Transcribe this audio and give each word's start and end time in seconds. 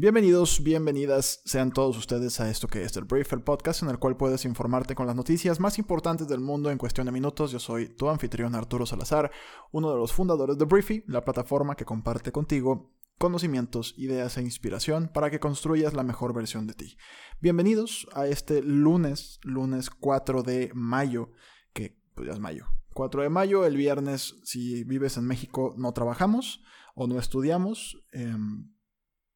Bienvenidos, 0.00 0.62
bienvenidas 0.62 1.42
sean 1.44 1.72
todos 1.72 1.98
ustedes 1.98 2.38
a 2.38 2.48
esto 2.48 2.68
que 2.68 2.84
es 2.84 2.96
el 2.96 3.02
Brief, 3.02 3.32
el 3.32 3.42
podcast 3.42 3.82
en 3.82 3.88
el 3.88 3.98
cual 3.98 4.16
puedes 4.16 4.44
informarte 4.44 4.94
con 4.94 5.08
las 5.08 5.16
noticias 5.16 5.58
más 5.58 5.76
importantes 5.76 6.28
del 6.28 6.38
mundo 6.38 6.70
en 6.70 6.78
cuestión 6.78 7.06
de 7.06 7.10
minutos. 7.10 7.50
Yo 7.50 7.58
soy 7.58 7.88
tu 7.88 8.08
anfitrión 8.08 8.54
Arturo 8.54 8.86
Salazar, 8.86 9.32
uno 9.72 9.90
de 9.90 9.96
los 9.96 10.12
fundadores 10.12 10.56
de 10.56 10.66
Briefy, 10.66 11.02
la 11.08 11.24
plataforma 11.24 11.74
que 11.74 11.84
comparte 11.84 12.30
contigo 12.30 12.94
conocimientos, 13.18 13.94
ideas 13.98 14.38
e 14.38 14.42
inspiración 14.42 15.10
para 15.12 15.30
que 15.32 15.40
construyas 15.40 15.94
la 15.94 16.04
mejor 16.04 16.32
versión 16.32 16.68
de 16.68 16.74
ti. 16.74 16.96
Bienvenidos 17.40 18.06
a 18.12 18.28
este 18.28 18.62
lunes, 18.62 19.40
lunes 19.42 19.90
4 19.90 20.44
de 20.44 20.70
mayo, 20.74 21.32
que 21.72 21.98
pues 22.14 22.28
ya 22.28 22.34
es 22.34 22.38
mayo. 22.38 22.66
4 22.94 23.22
de 23.24 23.30
mayo, 23.30 23.66
el 23.66 23.76
viernes, 23.76 24.36
si 24.44 24.84
vives 24.84 25.16
en 25.16 25.24
México, 25.24 25.74
no 25.76 25.92
trabajamos 25.92 26.62
o 26.94 27.08
no 27.08 27.18
estudiamos. 27.18 28.00
Em, 28.12 28.77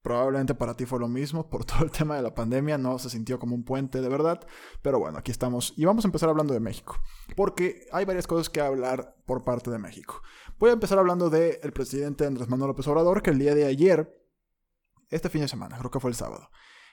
Probablemente 0.02 0.56
para 0.56 0.76
ti 0.76 0.84
fue 0.84 0.98
lo 0.98 1.08
mismo 1.08 1.48
por 1.50 1.64
todo 1.64 1.84
el 1.84 1.90
tema 1.90 2.16
de 2.16 2.22
la 2.22 2.34
pandemia, 2.34 2.76
no 2.76 2.98
se 2.98 3.08
sintió 3.08 3.38
como 3.38 3.54
un 3.54 3.64
puente 3.64 4.00
de 4.00 4.08
verdad, 4.08 4.46
pero 4.82 4.98
bueno, 4.98 5.18
aquí 5.18 5.30
estamos. 5.30 5.74
Y 5.76 5.84
vamos 5.84 6.04
a 6.04 6.08
empezar 6.08 6.28
hablando 6.28 6.54
de 6.54 6.60
México, 6.60 7.00
porque 7.36 7.86
hay 7.92 8.04
varias 8.04 8.26
cosas 8.26 8.50
que 8.50 8.60
hablar 8.60 9.16
por 9.26 9.44
parte 9.44 9.70
de 9.70 9.78
México. 9.78 10.22
Voy 10.58 10.70
a 10.70 10.74
empezar 10.74 10.98
hablando 10.98 11.30
del 11.30 11.72
presidente 11.72 12.26
Andrés 12.26 12.48
Manuel 12.48 12.68
López 12.68 12.86
Obrador, 12.88 13.22
que 13.22 13.30
el 13.30 13.38
día 13.38 13.54
de 13.54 13.66
ayer, 13.66 14.20
este 15.10 15.28
fin 15.28 15.42
de 15.42 15.48
semana, 15.48 15.78
creo 15.78 15.90
que 15.90 16.00
fue 16.00 16.10
el 16.10 16.16
sábado, 16.16 16.50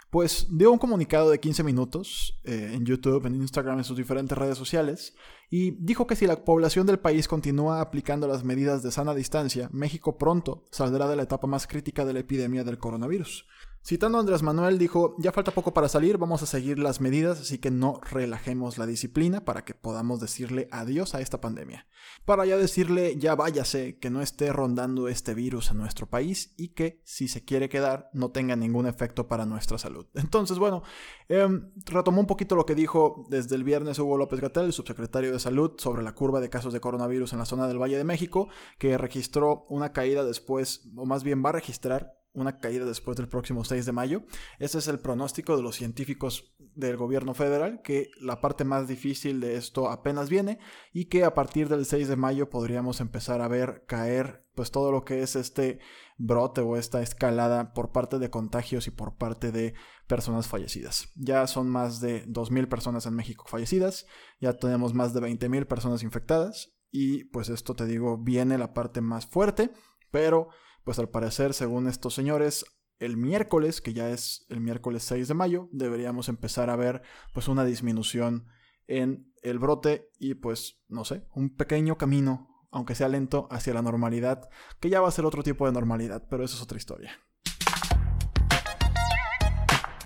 pues 0.09 0.47
dio 0.49 0.71
un 0.71 0.79
comunicado 0.79 1.29
de 1.29 1.39
15 1.39 1.63
minutos 1.63 2.39
eh, 2.43 2.71
en 2.73 2.85
YouTube, 2.85 3.25
en 3.25 3.35
Instagram, 3.35 3.77
en 3.77 3.83
sus 3.83 3.97
diferentes 3.97 4.37
redes 4.37 4.57
sociales, 4.57 5.15
y 5.51 5.71
dijo 5.71 6.07
que 6.07 6.15
si 6.15 6.25
la 6.25 6.43
población 6.43 6.87
del 6.87 6.99
país 6.99 7.27
continúa 7.27 7.81
aplicando 7.81 8.27
las 8.27 8.43
medidas 8.43 8.81
de 8.81 8.91
sana 8.91 9.13
distancia, 9.13 9.69
México 9.71 10.17
pronto 10.17 10.65
saldrá 10.71 11.07
de 11.07 11.15
la 11.15 11.23
etapa 11.23 11.47
más 11.47 11.67
crítica 11.67 12.05
de 12.05 12.13
la 12.13 12.19
epidemia 12.19 12.63
del 12.63 12.79
coronavirus. 12.79 13.45
Citando 13.89 14.19
a 14.19 14.21
Andrés 14.21 14.43
Manuel, 14.43 14.77
dijo, 14.77 15.15
ya 15.17 15.31
falta 15.31 15.49
poco 15.49 15.73
para 15.73 15.89
salir, 15.89 16.19
vamos 16.19 16.43
a 16.43 16.45
seguir 16.45 16.77
las 16.77 17.01
medidas, 17.01 17.39
así 17.39 17.57
que 17.57 17.71
no 17.71 17.99
relajemos 18.11 18.77
la 18.77 18.85
disciplina 18.85 19.45
para 19.45 19.65
que 19.65 19.73
podamos 19.73 20.19
decirle 20.19 20.67
adiós 20.69 21.15
a 21.15 21.21
esta 21.21 21.41
pandemia. 21.41 21.87
Para 22.23 22.45
ya 22.45 22.55
decirle, 22.55 23.17
ya 23.17 23.33
váyase, 23.33 23.97
que 23.97 24.11
no 24.11 24.21
esté 24.21 24.53
rondando 24.53 25.07
este 25.07 25.33
virus 25.33 25.71
en 25.71 25.79
nuestro 25.79 26.05
país 26.05 26.53
y 26.55 26.67
que 26.75 27.01
si 27.03 27.27
se 27.27 27.43
quiere 27.43 27.67
quedar 27.67 28.11
no 28.13 28.29
tenga 28.29 28.55
ningún 28.55 28.85
efecto 28.85 29.27
para 29.27 29.47
nuestra 29.47 29.79
salud. 29.79 30.05
Entonces, 30.13 30.59
bueno, 30.59 30.83
em, 31.27 31.71
retomó 31.87 32.21
un 32.21 32.27
poquito 32.27 32.55
lo 32.55 32.67
que 32.67 32.75
dijo 32.75 33.25
desde 33.31 33.55
el 33.55 33.63
viernes 33.63 33.97
Hugo 33.97 34.19
López 34.19 34.39
Gatel, 34.39 34.65
el 34.65 34.73
subsecretario 34.73 35.31
de 35.31 35.39
Salud, 35.39 35.71
sobre 35.79 36.03
la 36.03 36.13
curva 36.13 36.39
de 36.39 36.51
casos 36.51 36.73
de 36.73 36.79
coronavirus 36.79 37.33
en 37.33 37.39
la 37.39 37.45
zona 37.45 37.67
del 37.67 37.81
Valle 37.81 37.97
de 37.97 38.03
México, 38.03 38.49
que 38.77 38.99
registró 38.99 39.65
una 39.67 39.93
caída 39.93 40.23
después, 40.23 40.87
o 40.95 41.07
más 41.07 41.23
bien 41.23 41.43
va 41.43 41.49
a 41.49 41.53
registrar 41.53 42.18
una 42.33 42.59
caída 42.59 42.85
después 42.85 43.17
del 43.17 43.27
próximo 43.27 43.63
6 43.63 43.85
de 43.85 43.91
mayo. 43.91 44.23
Ese 44.59 44.77
es 44.79 44.87
el 44.87 44.99
pronóstico 44.99 45.57
de 45.57 45.63
los 45.63 45.75
científicos 45.75 46.55
del 46.75 46.97
gobierno 46.97 47.33
federal, 47.33 47.81
que 47.83 48.09
la 48.21 48.41
parte 48.41 48.63
más 48.63 48.87
difícil 48.87 49.39
de 49.39 49.55
esto 49.55 49.89
apenas 49.89 50.29
viene 50.29 50.59
y 50.93 51.05
que 51.05 51.23
a 51.23 51.33
partir 51.33 51.67
del 51.67 51.85
6 51.85 52.07
de 52.07 52.15
mayo 52.15 52.49
podríamos 52.49 53.01
empezar 53.01 53.41
a 53.41 53.47
ver 53.47 53.83
caer 53.87 54.45
pues 54.55 54.71
todo 54.71 54.91
lo 54.91 55.05
que 55.05 55.21
es 55.21 55.35
este 55.35 55.79
brote 56.17 56.61
o 56.61 56.75
esta 56.75 57.01
escalada 57.01 57.73
por 57.73 57.91
parte 57.91 58.19
de 58.19 58.29
contagios 58.29 58.87
y 58.87 58.91
por 58.91 59.15
parte 59.15 59.51
de 59.51 59.73
personas 60.07 60.47
fallecidas. 60.47 61.09
Ya 61.15 61.47
son 61.47 61.69
más 61.69 62.01
de 62.01 62.25
2.000 62.27 62.67
personas 62.67 63.05
en 63.05 63.15
México 63.15 63.45
fallecidas, 63.47 64.05
ya 64.39 64.53
tenemos 64.53 64.93
más 64.93 65.13
de 65.13 65.21
20.000 65.21 65.65
personas 65.65 66.03
infectadas 66.03 66.73
y 66.91 67.25
pues 67.25 67.49
esto 67.49 67.75
te 67.75 67.85
digo 67.85 68.17
viene 68.17 68.57
la 68.57 68.73
parte 68.73 69.01
más 69.01 69.27
fuerte, 69.27 69.71
pero 70.11 70.49
pues 70.83 70.99
al 70.99 71.09
parecer, 71.09 71.53
según 71.53 71.87
estos 71.87 72.13
señores, 72.13 72.65
el 72.99 73.17
miércoles, 73.17 73.81
que 73.81 73.93
ya 73.93 74.09
es 74.09 74.45
el 74.49 74.59
miércoles 74.59 75.03
6 75.03 75.27
de 75.27 75.33
mayo, 75.33 75.69
deberíamos 75.71 76.29
empezar 76.29 76.69
a 76.69 76.75
ver 76.75 77.01
pues 77.33 77.47
una 77.47 77.65
disminución 77.65 78.47
en 78.87 79.31
el 79.41 79.59
brote 79.59 80.09
y 80.19 80.33
pues 80.33 80.81
no 80.87 81.05
sé, 81.05 81.25
un 81.33 81.55
pequeño 81.55 81.97
camino, 81.97 82.67
aunque 82.71 82.95
sea 82.95 83.07
lento, 83.07 83.47
hacia 83.51 83.73
la 83.73 83.81
normalidad, 83.81 84.49
que 84.79 84.89
ya 84.89 85.01
va 85.01 85.07
a 85.07 85.11
ser 85.11 85.25
otro 85.25 85.43
tipo 85.43 85.65
de 85.65 85.71
normalidad, 85.71 86.27
pero 86.29 86.43
eso 86.43 86.55
es 86.55 86.61
otra 86.61 86.77
historia. 86.77 87.11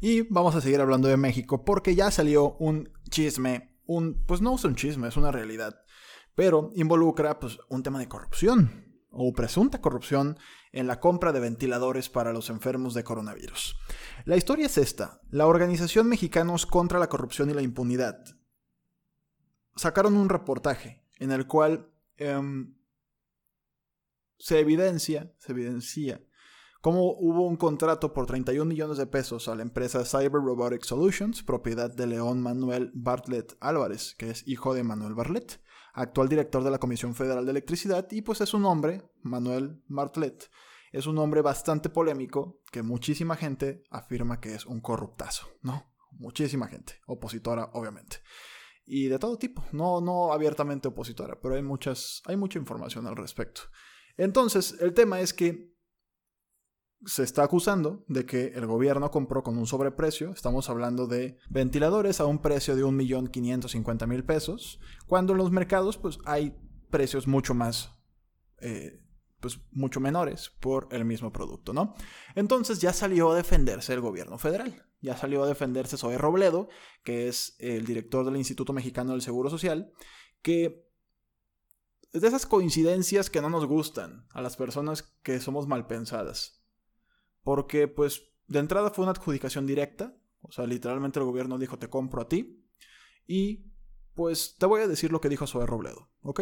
Y 0.01 0.23
vamos 0.23 0.53
a 0.53 0.61
seguir 0.61 0.81
hablando 0.81 1.07
de 1.07 1.15
México 1.15 1.63
porque 1.63 1.95
ya 1.95 2.11
salió 2.11 2.57
un 2.59 2.91
chisme, 3.09 3.79
un 3.85 4.23
pues 4.25 4.41
no 4.41 4.55
es 4.55 4.63
un 4.65 4.75
chisme, 4.75 5.07
es 5.07 5.15
una 5.15 5.31
realidad, 5.31 5.79
pero 6.35 6.71
involucra 6.75 7.39
pues 7.39 7.57
un 7.69 7.83
tema 7.83 7.99
de 7.99 8.09
corrupción 8.09 9.01
o 9.09 9.31
presunta 9.31 9.79
corrupción 9.79 10.37
en 10.73 10.87
la 10.87 10.99
compra 10.99 11.31
de 11.31 11.39
ventiladores 11.39 12.09
para 12.09 12.33
los 12.33 12.49
enfermos 12.49 12.93
de 12.93 13.03
coronavirus. 13.03 13.77
La 14.25 14.35
historia 14.35 14.65
es 14.65 14.77
esta. 14.77 15.21
La 15.29 15.47
Organización 15.47 16.09
Mexicanos 16.09 16.65
contra 16.65 16.99
la 16.99 17.07
Corrupción 17.07 17.49
y 17.49 17.53
la 17.53 17.61
Impunidad 17.61 18.25
sacaron 19.75 20.17
un 20.17 20.29
reportaje 20.29 21.05
en 21.19 21.31
el 21.31 21.47
cual 21.47 21.91
em, 22.17 22.75
se 24.37 24.59
evidencia, 24.59 25.33
se 25.37 25.51
evidencia 25.51 26.21
cómo 26.81 27.13
hubo 27.13 27.47
un 27.47 27.55
contrato 27.55 28.11
por 28.11 28.25
31 28.25 28.65
millones 28.65 28.97
de 28.97 29.07
pesos 29.07 29.47
a 29.47 29.55
la 29.55 29.61
empresa 29.61 30.03
Cyber 30.03 30.41
Robotic 30.41 30.83
Solutions, 30.83 31.41
propiedad 31.41 31.89
de 31.89 32.07
León 32.07 32.41
Manuel 32.41 32.91
Bartlett 32.93 33.55
Álvarez, 33.61 34.15
que 34.17 34.31
es 34.31 34.45
hijo 34.47 34.73
de 34.73 34.83
Manuel 34.83 35.13
Bartlett, 35.13 35.61
actual 35.93 36.27
director 36.27 36.63
de 36.63 36.71
la 36.71 36.79
Comisión 36.79 37.15
Federal 37.15 37.45
de 37.45 37.51
Electricidad, 37.51 38.07
y 38.11 38.21
pues 38.21 38.41
es 38.41 38.53
un 38.53 38.65
hombre, 38.65 39.03
Manuel 39.21 39.81
Bartlett, 39.87 40.49
es 40.91 41.07
un 41.07 41.17
hombre 41.17 41.41
bastante 41.41 41.89
polémico 41.89 42.61
que 42.71 42.83
muchísima 42.83 43.35
gente 43.35 43.83
afirma 43.89 44.39
que 44.39 44.53
es 44.53 44.65
un 44.65 44.81
corruptazo, 44.81 45.47
¿no? 45.61 45.91
Muchísima 46.11 46.67
gente, 46.67 46.93
opositora 47.07 47.71
obviamente. 47.73 48.17
Y 48.85 49.07
de 49.07 49.17
todo 49.17 49.37
tipo, 49.37 49.63
no, 49.71 50.01
no 50.01 50.33
abiertamente 50.33 50.89
opositora, 50.89 51.39
pero 51.41 51.55
hay, 51.55 51.63
muchas, 51.63 52.21
hay 52.25 52.37
mucha 52.37 52.59
información 52.59 53.07
al 53.07 53.15
respecto. 53.15 53.61
Entonces, 54.17 54.77
el 54.81 54.93
tema 54.93 55.19
es 55.19 55.33
que 55.33 55.72
se 57.05 57.23
está 57.23 57.43
acusando 57.43 58.03
de 58.07 58.25
que 58.25 58.47
el 58.55 58.65
gobierno 58.65 59.11
compró 59.11 59.43
con 59.43 59.57
un 59.57 59.67
sobreprecio, 59.67 60.31
estamos 60.31 60.69
hablando 60.69 61.07
de 61.07 61.37
ventiladores 61.49 62.19
a 62.19 62.25
un 62.25 62.39
precio 62.39 62.75
de 62.75 62.83
1.550.000 62.83 64.25
pesos, 64.25 64.79
cuando 65.07 65.33
en 65.33 65.39
los 65.39 65.51
mercados 65.51 65.97
pues 65.97 66.19
hay 66.25 66.55
precios 66.89 67.27
mucho 67.27 67.53
más, 67.53 67.91
eh, 68.59 69.01
pues 69.39 69.59
mucho 69.71 69.99
menores 69.99 70.51
por 70.61 70.87
el 70.91 71.03
mismo 71.03 71.31
producto, 71.31 71.73
¿no? 71.73 71.95
Entonces 72.35 72.79
ya 72.79 72.93
salió 72.93 73.31
a 73.31 73.35
defenderse 73.35 73.93
el 73.93 74.01
gobierno 74.01 74.37
federal, 74.37 74.85
ya 75.01 75.17
salió 75.17 75.43
a 75.43 75.47
defenderse 75.47 75.97
Zoe 75.97 76.17
Robledo, 76.17 76.69
que 77.03 77.27
es 77.27 77.55
el 77.59 77.85
director 77.85 78.25
del 78.25 78.37
Instituto 78.37 78.71
Mexicano 78.71 79.11
del 79.11 79.21
Seguro 79.21 79.49
Social, 79.49 79.91
que 80.41 80.87
es 82.13 82.21
de 82.21 82.27
esas 82.27 82.45
coincidencias 82.45 83.29
que 83.29 83.41
no 83.41 83.49
nos 83.49 83.65
gustan 83.65 84.27
a 84.33 84.41
las 84.41 84.55
personas 84.55 85.01
que 85.23 85.39
somos 85.39 85.67
mal 85.67 85.87
pensadas 85.87 86.62
porque 87.43 87.87
pues 87.87 88.23
de 88.47 88.59
entrada 88.59 88.91
fue 88.91 89.03
una 89.03 89.11
adjudicación 89.11 89.65
directa, 89.65 90.15
o 90.41 90.51
sea, 90.51 90.65
literalmente 90.65 91.19
el 91.19 91.25
gobierno 91.25 91.57
dijo 91.57 91.77
te 91.77 91.89
compro 91.89 92.21
a 92.21 92.27
ti 92.27 92.65
y 93.27 93.65
pues 94.13 94.55
te 94.57 94.65
voy 94.65 94.81
a 94.81 94.87
decir 94.87 95.11
lo 95.11 95.21
que 95.21 95.29
dijo 95.29 95.47
Zoe 95.47 95.65
Robledo, 95.65 96.09
¿ok? 96.21 96.41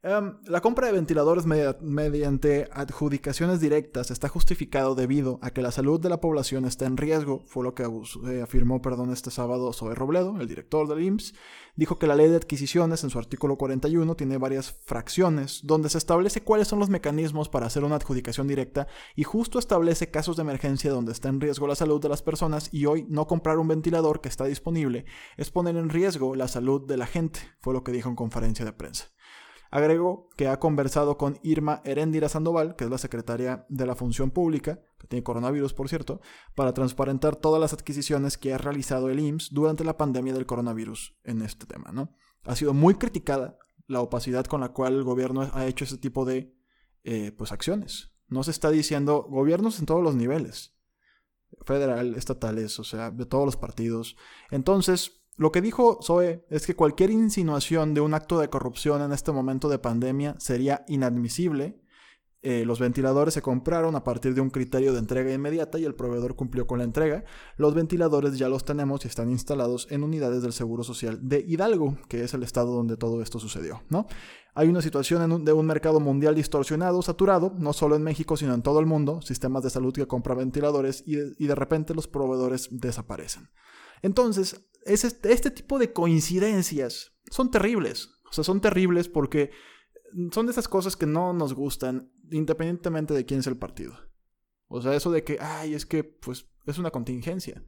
Em, 0.00 0.36
la 0.44 0.60
compra 0.60 0.86
de 0.86 0.92
ventiladores 0.92 1.44
mediante 1.44 2.68
adjudicaciones 2.70 3.58
directas 3.58 4.12
está 4.12 4.28
justificado 4.28 4.94
debido 4.94 5.40
a 5.42 5.50
que 5.50 5.60
la 5.60 5.72
salud 5.72 5.98
de 5.98 6.08
la 6.08 6.20
población 6.20 6.66
está 6.66 6.86
en 6.86 6.96
riesgo, 6.96 7.42
fue 7.48 7.64
lo 7.64 7.74
que 7.74 7.82
eh, 7.82 8.40
afirmó 8.40 8.80
perdón, 8.80 9.10
este 9.10 9.32
sábado 9.32 9.72
Zoe 9.72 9.96
Robledo, 9.96 10.40
el 10.40 10.46
director 10.46 10.86
del 10.86 11.02
IMSS. 11.02 11.34
Dijo 11.74 11.98
que 11.98 12.06
la 12.06 12.14
ley 12.14 12.28
de 12.28 12.36
adquisiciones 12.36 13.02
en 13.02 13.10
su 13.10 13.18
artículo 13.18 13.58
41 13.58 14.14
tiene 14.14 14.38
varias 14.38 14.70
fracciones 14.84 15.62
donde 15.64 15.88
se 15.88 15.98
establece 15.98 16.42
cuáles 16.42 16.68
son 16.68 16.78
los 16.78 16.90
mecanismos 16.90 17.48
para 17.48 17.66
hacer 17.66 17.82
una 17.82 17.96
adjudicación 17.96 18.46
directa 18.46 18.86
y 19.16 19.24
justo 19.24 19.58
establece 19.58 20.12
casos 20.12 20.36
de 20.36 20.42
emergencia 20.42 20.92
donde 20.92 21.10
está 21.10 21.28
en 21.28 21.40
riesgo 21.40 21.66
la 21.66 21.74
salud 21.74 22.00
de 22.00 22.08
las 22.08 22.22
personas 22.22 22.68
y 22.72 22.86
hoy 22.86 23.04
no 23.08 23.26
comprar 23.26 23.58
un 23.58 23.66
ventilador 23.66 24.20
que 24.20 24.28
está 24.28 24.44
disponible 24.44 25.06
es 25.36 25.50
poner 25.50 25.76
en 25.76 25.88
riesgo 25.88 26.36
la 26.36 26.46
salud 26.46 26.86
de 26.86 26.96
la 26.96 27.06
gente, 27.06 27.40
fue 27.60 27.74
lo 27.74 27.82
que 27.82 27.90
dijo 27.90 28.08
en 28.08 28.14
conferencia 28.14 28.64
de 28.64 28.72
prensa. 28.72 29.17
Agregó 29.70 30.28
que 30.36 30.48
ha 30.48 30.58
conversado 30.58 31.18
con 31.18 31.38
Irma 31.42 31.82
Heréndira 31.84 32.28
Sandoval, 32.28 32.74
que 32.76 32.84
es 32.84 32.90
la 32.90 32.98
secretaria 32.98 33.66
de 33.68 33.86
la 33.86 33.94
Función 33.94 34.30
Pública, 34.30 34.80
que 34.98 35.06
tiene 35.06 35.22
coronavirus 35.22 35.74
por 35.74 35.88
cierto, 35.88 36.20
para 36.54 36.72
transparentar 36.72 37.36
todas 37.36 37.60
las 37.60 37.72
adquisiciones 37.72 38.38
que 38.38 38.54
ha 38.54 38.58
realizado 38.58 39.10
el 39.10 39.20
IMSS 39.20 39.52
durante 39.52 39.84
la 39.84 39.96
pandemia 39.96 40.32
del 40.32 40.46
coronavirus 40.46 41.18
en 41.24 41.42
este 41.42 41.66
tema. 41.66 41.92
¿no? 41.92 42.14
Ha 42.44 42.56
sido 42.56 42.72
muy 42.72 42.94
criticada 42.94 43.58
la 43.86 44.00
opacidad 44.00 44.46
con 44.46 44.60
la 44.60 44.70
cual 44.70 44.94
el 44.94 45.04
gobierno 45.04 45.50
ha 45.52 45.66
hecho 45.66 45.84
ese 45.84 45.98
tipo 45.98 46.24
de 46.24 46.54
eh, 47.04 47.32
pues 47.32 47.52
acciones. 47.52 48.12
No 48.28 48.42
se 48.42 48.50
está 48.50 48.70
diciendo 48.70 49.26
gobiernos 49.28 49.80
en 49.80 49.86
todos 49.86 50.02
los 50.02 50.14
niveles, 50.14 50.76
federal, 51.64 52.14
estatales, 52.14 52.78
o 52.78 52.84
sea, 52.84 53.10
de 53.10 53.26
todos 53.26 53.46
los 53.46 53.56
partidos. 53.56 54.16
Entonces, 54.50 55.17
lo 55.38 55.50
que 55.50 55.62
dijo 55.62 56.00
Zoe 56.02 56.44
es 56.50 56.66
que 56.66 56.76
cualquier 56.76 57.10
insinuación 57.10 57.94
de 57.94 58.02
un 58.02 58.12
acto 58.12 58.38
de 58.38 58.50
corrupción 58.50 59.00
en 59.00 59.12
este 59.12 59.32
momento 59.32 59.70
de 59.70 59.78
pandemia 59.78 60.34
sería 60.38 60.84
inadmisible 60.88 61.80
eh, 62.40 62.64
los 62.64 62.78
ventiladores 62.78 63.34
se 63.34 63.42
compraron 63.42 63.96
a 63.96 64.04
partir 64.04 64.32
de 64.32 64.40
un 64.40 64.50
criterio 64.50 64.92
de 64.92 65.00
entrega 65.00 65.32
inmediata 65.32 65.78
y 65.78 65.84
el 65.84 65.96
proveedor 65.96 66.36
cumplió 66.36 66.68
con 66.68 66.78
la 66.78 66.84
entrega. 66.84 67.24
Los 67.56 67.74
ventiladores 67.74 68.38
ya 68.38 68.48
los 68.48 68.64
tenemos 68.64 69.04
y 69.04 69.08
están 69.08 69.28
instalados 69.28 69.88
en 69.90 70.04
unidades 70.04 70.42
del 70.42 70.52
Seguro 70.52 70.84
Social 70.84 71.18
de 71.20 71.44
Hidalgo, 71.46 71.98
que 72.08 72.22
es 72.22 72.34
el 72.34 72.44
estado 72.44 72.72
donde 72.72 72.96
todo 72.96 73.22
esto 73.22 73.40
sucedió, 73.40 73.82
¿no? 73.88 74.06
Hay 74.54 74.68
una 74.68 74.82
situación 74.82 75.44
de 75.44 75.52
un 75.52 75.66
mercado 75.66 76.00
mundial 76.00 76.34
distorsionado, 76.34 77.02
saturado, 77.02 77.54
no 77.58 77.72
solo 77.72 77.96
en 77.96 78.02
México, 78.02 78.36
sino 78.36 78.54
en 78.54 78.62
todo 78.62 78.80
el 78.80 78.86
mundo, 78.86 79.20
sistemas 79.20 79.62
de 79.62 79.70
salud 79.70 79.92
que 79.92 80.06
compran 80.06 80.38
ventiladores 80.38 81.04
y 81.06 81.16
de, 81.46 81.54
repente 81.54 81.94
los 81.94 82.08
proveedores 82.08 82.68
desaparecen. 82.70 83.50
Entonces, 84.02 84.68
este, 84.88 85.32
este 85.32 85.50
tipo 85.50 85.78
de 85.78 85.92
coincidencias 85.92 87.12
son 87.30 87.50
terribles. 87.50 88.10
O 88.28 88.32
sea, 88.32 88.44
son 88.44 88.60
terribles 88.60 89.08
porque 89.08 89.50
son 90.32 90.46
de 90.46 90.52
esas 90.52 90.68
cosas 90.68 90.96
que 90.96 91.06
no 91.06 91.32
nos 91.32 91.54
gustan 91.54 92.10
independientemente 92.30 93.14
de 93.14 93.24
quién 93.24 93.40
es 93.40 93.46
el 93.46 93.56
partido. 93.56 93.94
O 94.68 94.82
sea, 94.82 94.94
eso 94.94 95.10
de 95.10 95.24
que, 95.24 95.38
ay, 95.40 95.74
es 95.74 95.86
que, 95.86 96.04
pues, 96.04 96.46
es 96.66 96.78
una 96.78 96.90
contingencia. 96.90 97.64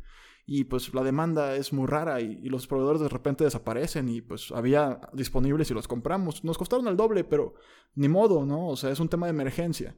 Y 0.46 0.64
pues 0.64 0.92
la 0.94 1.04
demanda 1.04 1.54
es 1.54 1.72
muy 1.72 1.86
rara 1.86 2.20
y, 2.20 2.48
los 2.48 2.66
proveedores 2.66 3.00
de 3.00 3.08
repente 3.08 3.44
desaparecen 3.44 4.08
y 4.08 4.20
pues 4.20 4.50
había 4.50 5.00
disponibles 5.12 5.70
y 5.70 5.74
los 5.74 5.86
compramos. 5.86 6.42
Nos 6.44 6.58
costaron 6.58 6.88
el 6.88 6.96
doble, 6.96 7.24
pero 7.24 7.54
ni 7.94 8.08
modo, 8.08 8.44
¿no? 8.44 8.68
O 8.68 8.76
sea, 8.76 8.90
es 8.90 9.00
un 9.00 9.08
tema 9.08 9.26
de 9.26 9.30
emergencia. 9.30 9.96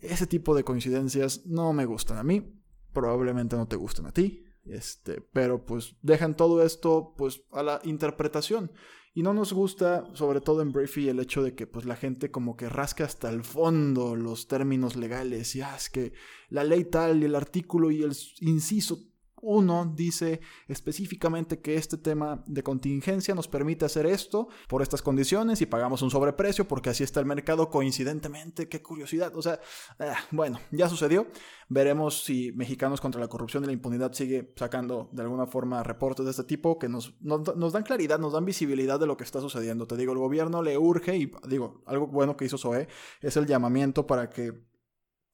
Ese 0.00 0.26
tipo 0.26 0.54
de 0.54 0.64
coincidencias 0.64 1.46
no 1.46 1.72
me 1.72 1.86
gustan 1.86 2.18
a 2.18 2.22
mí. 2.22 2.60
Probablemente 2.92 3.56
no 3.56 3.68
te 3.68 3.76
gusten 3.76 4.06
a 4.06 4.12
ti. 4.12 4.44
Este, 4.70 5.20
pero 5.20 5.64
pues 5.66 5.96
dejan 6.02 6.36
todo 6.36 6.62
esto 6.62 7.14
pues 7.16 7.42
a 7.52 7.62
la 7.62 7.80
interpretación. 7.84 8.72
Y 9.12 9.22
no 9.22 9.34
nos 9.34 9.52
gusta, 9.52 10.08
sobre 10.14 10.40
todo 10.40 10.62
en 10.62 10.70
Briefy, 10.70 11.08
el 11.08 11.18
hecho 11.18 11.42
de 11.42 11.54
que 11.56 11.66
pues 11.66 11.84
la 11.84 11.96
gente 11.96 12.30
como 12.30 12.56
que 12.56 12.68
rasca 12.68 13.04
hasta 13.04 13.28
el 13.28 13.42
fondo 13.42 14.14
los 14.14 14.46
términos 14.46 14.94
legales 14.94 15.56
y 15.56 15.62
ah, 15.62 15.74
es 15.76 15.90
que 15.90 16.12
la 16.48 16.62
ley 16.62 16.84
tal 16.84 17.20
y 17.20 17.24
el 17.24 17.34
artículo 17.34 17.90
y 17.90 18.04
el 18.04 18.16
inciso 18.40 19.09
uno 19.42 19.92
dice 19.94 20.40
específicamente 20.68 21.60
que 21.60 21.74
este 21.74 21.96
tema 21.96 22.42
de 22.46 22.62
contingencia 22.62 23.34
nos 23.34 23.48
permite 23.48 23.84
hacer 23.84 24.06
esto 24.06 24.48
por 24.68 24.82
estas 24.82 25.02
condiciones 25.02 25.60
y 25.60 25.66
pagamos 25.66 26.02
un 26.02 26.10
sobreprecio 26.10 26.66
porque 26.66 26.90
así 26.90 27.04
está 27.04 27.20
el 27.20 27.26
mercado 27.26 27.70
coincidentemente. 27.70 28.68
Qué 28.68 28.82
curiosidad. 28.82 29.34
O 29.36 29.42
sea, 29.42 29.60
ah, 29.98 30.16
bueno, 30.30 30.60
ya 30.70 30.88
sucedió. 30.88 31.26
Veremos 31.68 32.24
si 32.24 32.52
Mexicanos 32.52 33.00
contra 33.00 33.20
la 33.20 33.28
corrupción 33.28 33.62
y 33.62 33.66
la 33.66 33.72
impunidad 33.72 34.12
sigue 34.12 34.52
sacando 34.56 35.08
de 35.12 35.22
alguna 35.22 35.46
forma 35.46 35.82
reportes 35.82 36.24
de 36.24 36.32
este 36.32 36.44
tipo 36.44 36.78
que 36.78 36.88
nos, 36.88 37.14
nos, 37.20 37.72
dan 37.72 37.84
claridad, 37.84 38.18
nos 38.18 38.32
dan 38.32 38.44
visibilidad 38.44 38.98
de 38.98 39.06
lo 39.06 39.16
que 39.16 39.24
está 39.24 39.40
sucediendo. 39.40 39.86
Te 39.86 39.96
digo, 39.96 40.12
el 40.12 40.18
gobierno 40.18 40.62
le 40.62 40.76
urge 40.76 41.16
y 41.16 41.30
digo, 41.48 41.82
algo 41.86 42.08
bueno 42.08 42.36
que 42.36 42.44
hizo 42.44 42.58
SOE 42.58 42.88
es 43.20 43.36
el 43.36 43.46
llamamiento 43.46 44.06
para 44.06 44.30
que 44.30 44.69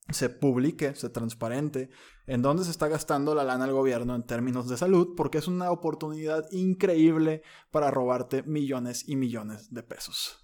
se 0.09 0.29
publique, 0.29 0.95
se 0.95 1.09
transparente 1.09 1.89
en 2.25 2.41
dónde 2.41 2.63
se 2.63 2.71
está 2.71 2.87
gastando 2.87 3.35
la 3.35 3.43
lana 3.43 3.65
del 3.65 3.73
gobierno 3.73 4.15
en 4.15 4.23
términos 4.23 4.67
de 4.67 4.77
salud, 4.77 5.15
porque 5.15 5.37
es 5.37 5.47
una 5.47 5.71
oportunidad 5.71 6.45
increíble 6.51 7.41
para 7.71 7.91
robarte 7.91 8.43
millones 8.43 9.07
y 9.07 9.15
millones 9.15 9.73
de 9.73 9.83
pesos. 9.83 10.39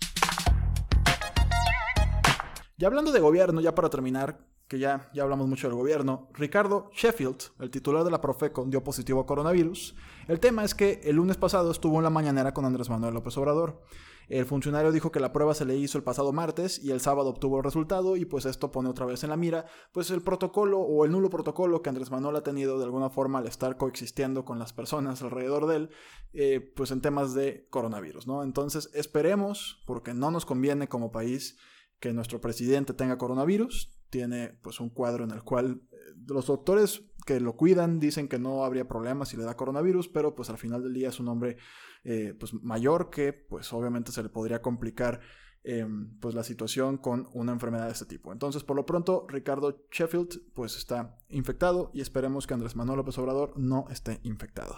Ya 2.77 2.88
hablando 2.88 3.12
de 3.12 3.19
gobierno, 3.19 3.62
ya 3.62 3.75
para 3.75 3.89
terminar, 3.89 4.45
que 4.68 4.80
ya, 4.80 5.10
ya 5.13 5.24
hablamos 5.24 5.48
mucho 5.48 5.68
del 5.68 5.77
gobierno, 5.77 6.30
Ricardo 6.33 6.89
Sheffield, 6.94 7.51
el 7.59 7.69
titular 7.69 8.04
de 8.04 8.12
la 8.12 8.19
Profeco, 8.21 8.66
dio 8.66 8.83
positivo 8.83 9.21
a 9.21 9.25
coronavirus. 9.25 9.95
El 10.27 10.39
tema 10.39 10.63
es 10.63 10.74
que 10.74 11.01
el 11.04 11.18
lunes 11.18 11.38
pasado 11.38 11.71
estuvo 11.71 11.98
en 11.98 12.04
la 12.04 12.09
mañanera 12.09 12.54
con 12.54 12.66
Andrés 12.66 12.89
Manuel 12.89 13.13
López 13.13 13.38
Obrador. 13.38 13.83
El 14.30 14.46
funcionario 14.46 14.92
dijo 14.92 15.12
que 15.12 15.20
la 15.20 15.34
prueba 15.34 15.54
se 15.54 15.66
le 15.66 15.75
hizo 15.75 15.98
el 15.98 16.04
pasado 16.04 16.31
martes 16.31 16.80
y 16.84 16.92
el 16.92 17.02
sábado 17.02 17.30
obtuvo 17.30 17.58
el 17.58 17.64
resultado 17.64 18.16
y 18.16 18.25
pues 18.25 18.46
esto 18.46 18.72
pone 18.72 18.90
otra 18.90 19.06
vez 19.06 19.24
en 19.24 19.30
la 19.30 19.38
mira 19.38 19.66
pues 19.92 20.12
el 20.12 20.22
protocolo 20.22 20.80
o 20.80 21.06
el 21.06 21.12
nulo 21.12 21.30
protocolo 21.30 21.81
que 21.81 21.90
Andrés 21.90 22.12
Manuel 22.12 22.36
ha 22.36 22.44
tenido 22.44 22.78
de 22.78 22.86
alguna 22.86 23.10
forma 23.10 23.40
al 23.40 23.48
estar 23.48 23.78
coexistiendo 23.78 24.46
con 24.46 24.60
las 24.60 24.74
personas 24.74 25.22
alrededor 25.22 25.68
de 25.68 25.75
él 25.75 25.90
eh, 26.34 26.74
pues 26.75 26.92
en 26.92 27.02
temas 27.02 27.34
de 27.34 27.68
coronavirus, 27.70 28.28
¿no? 28.28 28.44
Entonces 28.44 28.90
esperemos 28.94 29.84
porque 29.86 30.14
no 30.14 30.31
nos 30.31 30.46
conviene 30.46 30.88
como 30.88 31.12
país 31.12 31.58
que 32.00 32.14
nuestro 32.14 32.42
presidente 32.42 32.94
tenga 32.94 33.18
coronavirus, 33.18 33.92
tiene 34.10 34.60
pues 34.62 34.80
un 34.80 34.90
cuadro 34.90 35.24
en 35.24 35.31
el 35.31 35.44
cual 35.44 35.81
eh, 35.92 35.96
los 36.28 36.48
doctores 36.48 37.04
que 37.24 37.40
lo 37.40 37.56
cuidan 37.56 38.00
dicen 38.00 38.28
que 38.28 38.40
no 38.40 38.64
habría 38.66 38.88
problemas 38.88 39.30
si 39.30 39.38
le 39.38 39.44
da 39.44 39.56
coronavirus, 39.56 40.10
pero 40.10 40.36
pues 40.36 40.50
al 40.50 40.58
final 40.58 40.84
del 40.84 40.94
día 40.94 41.10
es 41.10 41.20
un 41.20 41.28
hombre 41.28 41.58
eh, 42.04 42.36
pues 42.40 42.54
mayor 42.54 43.10
que 43.10 43.34
pues 43.34 43.72
obviamente 43.74 44.12
se 44.12 44.24
le 44.24 44.30
podría 44.30 44.62
complicar 44.62 45.22
em, 45.64 46.20
pues 46.20 46.36
la 46.36 46.44
situación 46.44 46.98
con 46.98 47.30
una 47.34 47.52
enfermedad 47.54 47.86
de 47.86 47.94
este 47.94 48.06
tipo. 48.06 48.31
Entonces 48.31 48.64
por 48.64 48.75
lo 48.75 48.86
pronto 48.86 49.25
Ricardo 49.30 49.86
Sheffield 49.92 50.54
pues 50.54 50.75
está 50.78 51.18
infectado 51.30 51.92
y 51.94 52.02
esperemos 52.02 52.48
que 52.48 52.54
Andrés 52.54 52.75
Manuel 52.75 52.98
López 52.98 53.18
Obrador 53.18 53.54
no 53.58 53.86
esté 53.90 54.19
infectado. 54.24 54.76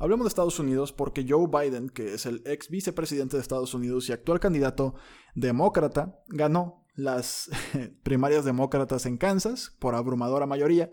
Hablemos 0.00 0.26
de 0.26 0.28
Estados 0.28 0.60
Unidos 0.60 0.92
porque 0.92 1.26
Joe 1.28 1.48
Biden, 1.48 1.88
que 1.88 2.14
es 2.14 2.24
el 2.24 2.42
ex 2.46 2.70
vicepresidente 2.70 3.36
de 3.36 3.42
Estados 3.42 3.74
Unidos 3.74 4.08
y 4.08 4.12
actual 4.12 4.38
candidato 4.38 4.94
demócrata, 5.34 6.20
ganó 6.28 6.87
las 6.98 7.48
primarias 8.02 8.44
demócratas 8.44 9.06
en 9.06 9.16
Kansas 9.16 9.74
por 9.78 9.94
abrumadora 9.94 10.46
mayoría 10.46 10.90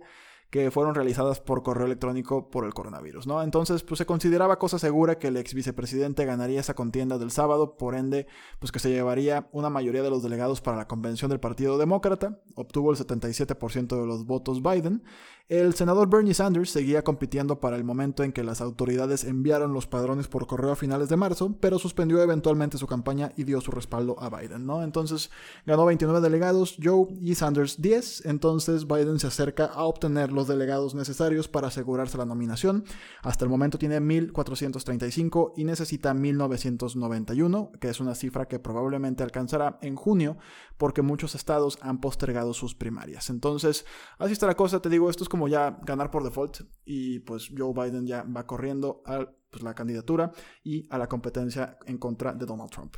que 0.52 0.70
fueron 0.70 0.96
realizadas 0.96 1.42
por 1.42 1.64
correo 1.64 1.88
electrónico 1.88 2.50
por 2.50 2.64
el 2.64 2.74
coronavirus, 2.74 3.26
¿no? 3.28 3.42
Entonces, 3.42 3.84
pues 3.84 3.98
se 3.98 4.06
consideraba 4.06 4.60
cosa 4.60 4.80
segura 4.80 5.18
que 5.18 5.28
el 5.28 5.38
ex 5.38 5.54
vicepresidente 5.54 6.24
ganaría 6.24 6.60
esa 6.60 6.76
contienda 6.76 7.18
del 7.18 7.32
sábado, 7.32 7.76
por 7.76 7.96
ende, 7.96 8.28
pues 8.60 8.72
que 8.72 8.80
se 8.80 8.92
llevaría 8.92 9.50
una 9.52 9.70
mayoría 9.70 10.04
de 10.04 10.12
los 10.12 10.24
delegados 10.24 10.62
para 10.62 10.78
la 10.78 10.88
convención 10.88 11.30
del 11.30 11.40
Partido 11.40 11.78
Demócrata, 11.78 12.40
obtuvo 12.56 12.92
el 12.92 12.98
77% 12.98 14.00
de 14.00 14.08
los 14.08 14.26
votos 14.26 14.62
Biden, 14.62 15.04
el 15.48 15.76
senador 15.76 16.10
Bernie 16.10 16.34
Sanders 16.34 16.72
seguía 16.72 17.04
compitiendo 17.04 17.60
para 17.60 17.76
el 17.76 17.84
momento 17.84 18.24
en 18.24 18.32
que 18.32 18.44
las 18.44 18.62
autoridades 18.62 19.24
enviaron 19.24 19.74
los 19.74 19.86
padrones 19.86 20.28
por 20.28 20.48
correo 20.48 20.72
a 20.72 20.76
finales 20.76 21.08
de 21.08 21.18
marzo, 21.18 21.56
pero 21.60 21.78
suspendió 21.78 22.20
eventualmente 22.24 22.80
su 22.80 22.88
campaña 22.88 23.32
y 23.38 23.44
dio 23.44 23.62
su 23.62 23.70
respaldo 23.70 24.20
a 24.20 24.32
Biden, 24.32 24.66
¿no? 24.66 24.82
Entonces 24.82 25.30
ganó 25.68 25.86
29 25.86 26.20
delegados, 26.20 26.78
Joe 26.82 27.10
y 27.22 27.36
Sanders 27.36 27.80
10, 27.80 28.26
entonces 28.26 28.88
Biden 28.88 29.20
se 29.20 29.28
acerca 29.28 29.66
a 29.66 29.84
obtener 29.84 30.32
los 30.32 30.48
delegados 30.48 30.96
necesarios 30.96 31.48
para 31.48 31.68
asegurarse 31.68 32.18
la 32.18 32.26
nominación. 32.26 32.84
Hasta 33.22 33.46
el 33.46 33.52
momento 33.52 33.78
tiene 33.78 34.00
1435 34.00 35.54
y 35.58 35.64
necesita 35.64 36.16
1991, 36.16 37.72
que 37.80 37.90
es 37.90 38.00
una 38.00 38.16
cifra 38.16 38.48
que 38.48 38.58
probablemente 38.58 39.22
alcanzará 39.22 39.78
en 39.84 39.96
junio 39.96 40.38
porque 40.78 41.04
muchos 41.04 41.36
estados 41.36 41.78
han 41.82 42.02
postergado 42.02 42.56
sus 42.56 42.74
primarias. 42.74 43.30
Entonces, 43.30 43.86
así 44.18 44.34
está 44.34 44.48
la 44.48 44.56
cosa, 44.56 44.82
te 44.82 44.90
digo, 44.90 45.10
esto 45.12 45.24
es 45.24 45.30
como 45.36 45.50
ya 45.50 45.78
ganar 45.84 46.12
por 46.12 46.24
default 46.24 46.62
y 46.86 47.20
pues 47.20 47.50
Joe 47.54 47.74
Biden 47.74 48.08
ya 48.08 48.24
va 48.24 48.48
corriendo 48.48 49.04
a 49.06 49.30
pues, 49.52 49.64
la 49.64 49.76
candidatura 49.76 50.32
y 50.64 50.88
a 50.90 50.98
la 50.98 51.10
competencia 51.10 51.78
en 51.88 51.98
contra 51.98 52.32
de 52.32 52.46
Donald 52.46 52.72
Trump. 52.72 52.96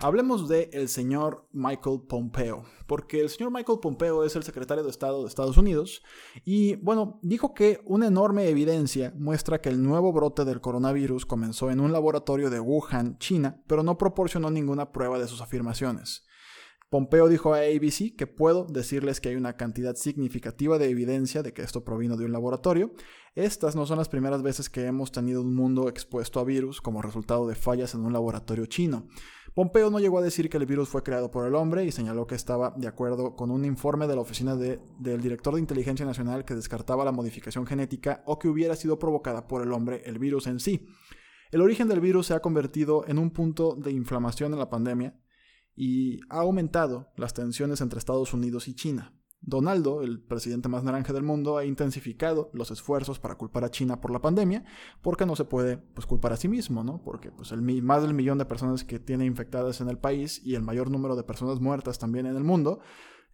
Hablemos 0.00 0.48
de 0.48 0.68
el 0.72 0.88
señor 0.88 1.46
Michael 1.52 2.00
Pompeo, 2.08 2.64
porque 2.88 3.20
el 3.20 3.28
señor 3.28 3.52
Michael 3.52 3.78
Pompeo 3.80 4.24
es 4.24 4.34
el 4.34 4.42
secretario 4.42 4.82
de 4.82 4.90
Estado 4.90 5.22
de 5.22 5.28
Estados 5.28 5.56
Unidos 5.56 6.02
y 6.44 6.74
bueno, 6.82 7.20
dijo 7.22 7.54
que 7.54 7.80
una 7.84 8.08
enorme 8.08 8.48
evidencia 8.48 9.12
muestra 9.16 9.60
que 9.60 9.68
el 9.68 9.80
nuevo 9.80 10.12
brote 10.12 10.44
del 10.44 10.60
coronavirus 10.60 11.24
comenzó 11.24 11.70
en 11.70 11.78
un 11.78 11.92
laboratorio 11.92 12.50
de 12.50 12.58
Wuhan, 12.58 13.16
China, 13.18 13.62
pero 13.68 13.84
no 13.84 13.96
proporcionó 13.96 14.50
ninguna 14.50 14.90
prueba 14.90 15.20
de 15.20 15.28
sus 15.28 15.40
afirmaciones. 15.40 16.26
Pompeo 16.88 17.28
dijo 17.28 17.52
a 17.52 17.58
ABC 17.58 18.14
que 18.16 18.28
puedo 18.28 18.64
decirles 18.64 19.20
que 19.20 19.30
hay 19.30 19.34
una 19.34 19.56
cantidad 19.56 19.96
significativa 19.96 20.78
de 20.78 20.88
evidencia 20.88 21.42
de 21.42 21.52
que 21.52 21.62
esto 21.62 21.82
provino 21.82 22.16
de 22.16 22.24
un 22.24 22.30
laboratorio. 22.30 22.92
Estas 23.34 23.74
no 23.74 23.86
son 23.86 23.98
las 23.98 24.08
primeras 24.08 24.40
veces 24.42 24.70
que 24.70 24.86
hemos 24.86 25.10
tenido 25.10 25.40
un 25.42 25.52
mundo 25.52 25.88
expuesto 25.88 26.38
a 26.38 26.44
virus 26.44 26.80
como 26.80 27.02
resultado 27.02 27.48
de 27.48 27.56
fallas 27.56 27.94
en 27.94 28.04
un 28.04 28.12
laboratorio 28.12 28.66
chino. 28.66 29.08
Pompeo 29.52 29.90
no 29.90 29.98
llegó 29.98 30.18
a 30.18 30.22
decir 30.22 30.48
que 30.48 30.58
el 30.58 30.66
virus 30.66 30.88
fue 30.88 31.02
creado 31.02 31.32
por 31.32 31.44
el 31.48 31.56
hombre 31.56 31.84
y 31.84 31.90
señaló 31.90 32.28
que 32.28 32.36
estaba 32.36 32.72
de 32.76 32.86
acuerdo 32.86 33.34
con 33.34 33.50
un 33.50 33.64
informe 33.64 34.06
de 34.06 34.14
la 34.14 34.20
oficina 34.20 34.54
del 34.54 35.20
director 35.20 35.54
de 35.54 35.60
inteligencia 35.60 36.06
nacional 36.06 36.44
que 36.44 36.54
descartaba 36.54 37.04
la 37.04 37.10
modificación 37.10 37.66
genética 37.66 38.22
o 38.26 38.38
que 38.38 38.46
hubiera 38.46 38.76
sido 38.76 38.96
provocada 38.96 39.48
por 39.48 39.60
el 39.60 39.72
hombre 39.72 40.02
el 40.04 40.20
virus 40.20 40.46
en 40.46 40.60
sí. 40.60 40.86
El 41.50 41.62
origen 41.62 41.88
del 41.88 42.00
virus 42.00 42.28
se 42.28 42.34
ha 42.34 42.40
convertido 42.40 43.04
en 43.08 43.18
un 43.18 43.30
punto 43.32 43.74
de 43.74 43.90
inflamación 43.90 44.52
en 44.52 44.58
la 44.60 44.70
pandemia 44.70 45.16
y 45.76 46.20
ha 46.30 46.40
aumentado 46.40 47.12
las 47.16 47.34
tensiones 47.34 47.80
entre 47.80 47.98
Estados 47.98 48.32
Unidos 48.32 48.66
y 48.66 48.74
China. 48.74 49.12
Donaldo, 49.42 50.02
el 50.02 50.20
presidente 50.20 50.68
más 50.68 50.82
naranja 50.82 51.12
del 51.12 51.22
mundo, 51.22 51.58
ha 51.58 51.64
intensificado 51.64 52.50
los 52.52 52.70
esfuerzos 52.70 53.20
para 53.20 53.36
culpar 53.36 53.64
a 53.64 53.70
China 53.70 54.00
por 54.00 54.10
la 54.10 54.20
pandemia, 54.20 54.64
porque 55.02 55.26
no 55.26 55.36
se 55.36 55.44
puede 55.44 55.76
pues, 55.76 56.06
culpar 56.06 56.32
a 56.32 56.36
sí 56.36 56.48
mismo, 56.48 56.82
¿no? 56.82 57.02
Porque 57.04 57.30
pues, 57.30 57.52
el, 57.52 57.62
más 57.82 58.02
del 58.02 58.14
millón 58.14 58.38
de 58.38 58.46
personas 58.46 58.82
que 58.82 58.98
tiene 58.98 59.26
infectadas 59.26 59.80
en 59.80 59.88
el 59.88 59.98
país 59.98 60.40
y 60.42 60.54
el 60.54 60.62
mayor 60.62 60.90
número 60.90 61.14
de 61.14 61.22
personas 61.22 61.60
muertas 61.60 61.98
también 61.98 62.26
en 62.26 62.36
el 62.36 62.42
mundo, 62.42 62.80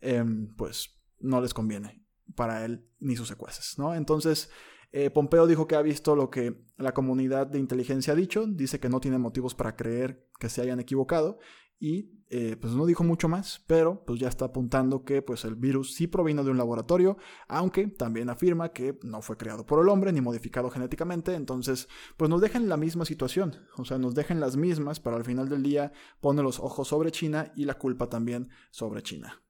em, 0.01 0.55
pues 0.57 1.01
no 1.21 1.41
les 1.41 1.55
conviene 1.55 2.05
para 2.35 2.65
él 2.65 2.85
ni 2.99 3.17
sus 3.17 3.29
secuaces, 3.29 3.79
¿no? 3.79 3.95
Entonces, 3.95 4.51
eh, 4.91 5.09
Pompeo 5.09 5.47
dijo 5.47 5.67
que 5.67 5.77
ha 5.77 5.83
visto 5.83 6.15
lo 6.17 6.29
que 6.29 6.67
la 6.77 6.93
comunidad 6.93 7.47
de 7.47 7.59
inteligencia 7.59 8.13
ha 8.13 8.17
dicho, 8.17 8.47
dice 8.47 8.81
que 8.81 8.91
no 8.91 9.01
tiene 9.01 9.19
motivos 9.19 9.55
para 9.55 9.77
creer 9.77 10.29
que 10.39 10.51
se 10.51 10.61
hayan 10.61 10.81
equivocado 10.81 11.39
y 11.83 12.13
eh, 12.31 12.57
pues 12.61 12.75
no 12.75 12.87
dijo 12.87 13.03
mucho 13.03 13.29
más, 13.29 13.65
pero 13.67 14.05
pues 14.07 14.21
ya 14.21 14.29
está 14.29 14.45
apuntando 14.45 15.05
que 15.05 15.21
pues 15.21 15.45
el 15.45 15.57
virus 15.57 15.95
sí 15.95 16.07
provino 16.07 16.45
de 16.45 16.53
un 16.53 16.57
laboratorio, 16.57 17.19
aunque 17.49 17.89
también 17.89 18.31
afirma 18.31 18.69
que 18.69 19.01
no 19.03 19.21
fue 19.21 19.37
creado 19.37 19.67
por 19.67 19.83
el 19.83 19.89
hombre 19.89 20.13
ni 20.13 20.21
modificado 20.21 20.71
genéticamente, 20.71 21.35
entonces 21.35 21.89
pues 22.17 22.31
nos 22.31 22.41
dejan 22.41 22.69
la 22.69 22.77
misma 22.77 23.05
situación, 23.05 23.67
o 23.77 23.85
sea, 23.85 23.99
nos 23.99 24.15
dejan 24.15 24.39
las 24.39 24.57
mismas, 24.57 25.01
para 25.01 25.17
al 25.17 25.25
final 25.25 25.49
del 25.49 25.65
día 25.65 25.93
pone 26.21 26.41
los 26.41 26.61
ojos 26.61 26.87
sobre 26.87 27.11
China 27.11 27.53
y 27.57 27.65
la 27.65 27.75
culpa 27.75 28.09
también 28.09 28.49
sobre 28.71 29.03
China. 29.03 29.43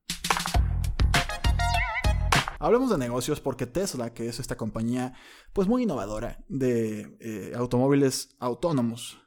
Hablemos 2.58 2.88
de 2.90 2.96
negocios 2.96 3.40
porque 3.40 3.66
Tesla, 3.66 4.14
que 4.14 4.26
es 4.28 4.40
esta 4.40 4.56
compañía 4.56 5.12
pues 5.52 5.68
muy 5.68 5.82
innovadora 5.82 6.42
de 6.48 7.14
eh, 7.20 7.52
automóviles 7.54 8.36
autónomos, 8.38 9.21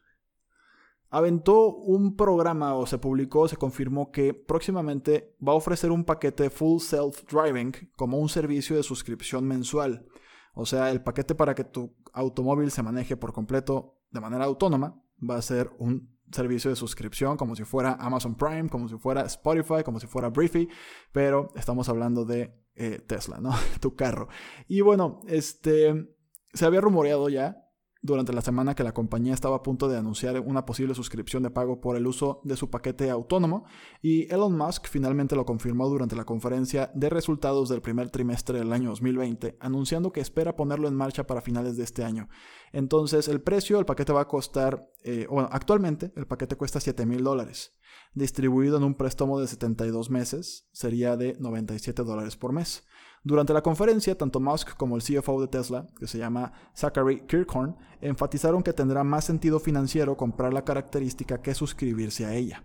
aventó 1.17 1.69
un 1.69 2.15
programa 2.17 2.75
o 2.75 2.85
se 2.85 2.97
publicó, 2.97 3.47
se 3.47 3.55
confirmó 3.55 4.11
que 4.11 4.33
próximamente 4.33 5.33
va 5.45 5.53
a 5.53 5.55
ofrecer 5.55 5.91
un 5.91 6.03
paquete 6.03 6.49
Full 6.49 6.81
Self 6.81 7.23
Driving 7.31 7.71
como 7.95 8.17
un 8.17 8.27
servicio 8.27 8.75
de 8.75 8.83
suscripción 8.83 9.47
mensual. 9.47 10.05
O 10.53 10.65
sea, 10.65 10.91
el 10.91 11.01
paquete 11.01 11.33
para 11.33 11.55
que 11.55 11.63
tu 11.63 11.95
automóvil 12.11 12.69
se 12.69 12.83
maneje 12.83 13.15
por 13.15 13.31
completo 13.31 13.97
de 14.11 14.19
manera 14.19 14.43
autónoma 14.43 15.01
va 15.17 15.37
a 15.37 15.41
ser 15.41 15.71
un 15.79 16.13
servicio 16.31 16.69
de 16.69 16.75
suscripción 16.75 17.37
como 17.37 17.55
si 17.55 17.63
fuera 17.63 17.93
Amazon 17.93 18.35
Prime, 18.35 18.67
como 18.67 18.89
si 18.89 18.97
fuera 18.97 19.21
Spotify, 19.21 19.83
como 19.85 20.01
si 20.01 20.07
fuera 20.07 20.29
Briefy, 20.29 20.67
pero 21.13 21.49
estamos 21.55 21.87
hablando 21.87 22.25
de 22.25 22.53
eh, 22.75 22.99
Tesla, 23.07 23.39
¿no? 23.39 23.51
tu 23.79 23.95
carro. 23.95 24.27
Y 24.67 24.81
bueno, 24.81 25.21
este 25.27 26.09
se 26.53 26.65
había 26.65 26.81
rumoreado 26.81 27.29
ya 27.29 27.64
durante 28.05 28.33
la 28.33 28.41
semana 28.41 28.75
que 28.75 28.83
la 28.83 28.93
compañía 28.93 29.33
estaba 29.33 29.57
a 29.57 29.63
punto 29.63 29.87
de 29.87 29.97
anunciar 29.97 30.39
una 30.39 30.65
posible 30.65 30.93
suscripción 30.93 31.41
de 31.41 31.49
pago 31.49 31.81
por 31.81 31.97
el 31.97 32.05
uso 32.05 32.39
de 32.43 32.55
su 32.55 32.69
paquete 32.69 33.09
autónomo 33.09 33.65
y 34.01 34.31
Elon 34.31 34.55
Musk 34.55 34.87
finalmente 34.87 35.35
lo 35.35 35.45
confirmó 35.45 35.89
durante 35.89 36.15
la 36.15 36.23
conferencia 36.23 36.91
de 36.93 37.09
resultados 37.09 37.67
del 37.67 37.81
primer 37.81 38.11
trimestre 38.11 38.59
del 38.59 38.71
año 38.73 38.89
2020, 38.89 39.57
anunciando 39.59 40.11
que 40.11 40.21
espera 40.21 40.55
ponerlo 40.55 40.87
en 40.87 40.95
marcha 40.95 41.25
para 41.25 41.41
finales 41.41 41.77
de 41.77 41.83
este 41.83 42.03
año. 42.03 42.29
Entonces 42.71 43.27
el 43.27 43.41
precio 43.41 43.77
del 43.77 43.85
paquete 43.85 44.13
va 44.13 44.21
a 44.21 44.27
costar, 44.27 44.87
eh, 45.03 45.25
bueno, 45.29 45.49
actualmente 45.51 46.13
el 46.15 46.27
paquete 46.27 46.55
cuesta 46.55 46.79
7 46.79 47.05
mil 47.07 47.23
dólares, 47.23 47.73
distribuido 48.13 48.77
en 48.77 48.83
un 48.83 48.95
préstamo 48.95 49.39
de 49.39 49.47
72 49.47 50.11
meses, 50.11 50.69
sería 50.71 51.17
de 51.17 51.35
97 51.39 52.03
dólares 52.03 52.35
por 52.37 52.53
mes. 52.53 52.85
Durante 53.25 53.53
la 53.53 53.63
conferencia, 53.63 54.15
tanto 54.15 54.39
Musk 54.39 54.77
como 54.77 54.95
el 54.95 55.01
CFO 55.01 55.41
de 55.41 55.47
Tesla, 55.47 55.87
que 55.97 56.05
se 56.05 56.19
llama 56.19 56.53
Zachary 56.75 57.21
Kirkhorn, 57.25 57.75
enfatizaron 57.99 58.61
que 58.61 58.71
tendrá 58.71 59.03
más 59.03 59.25
sentido 59.25 59.59
financiero 59.59 60.15
comprar 60.15 60.53
la 60.53 60.63
característica 60.63 61.41
que 61.41 61.55
suscribirse 61.55 62.27
a 62.27 62.35
ella. 62.35 62.63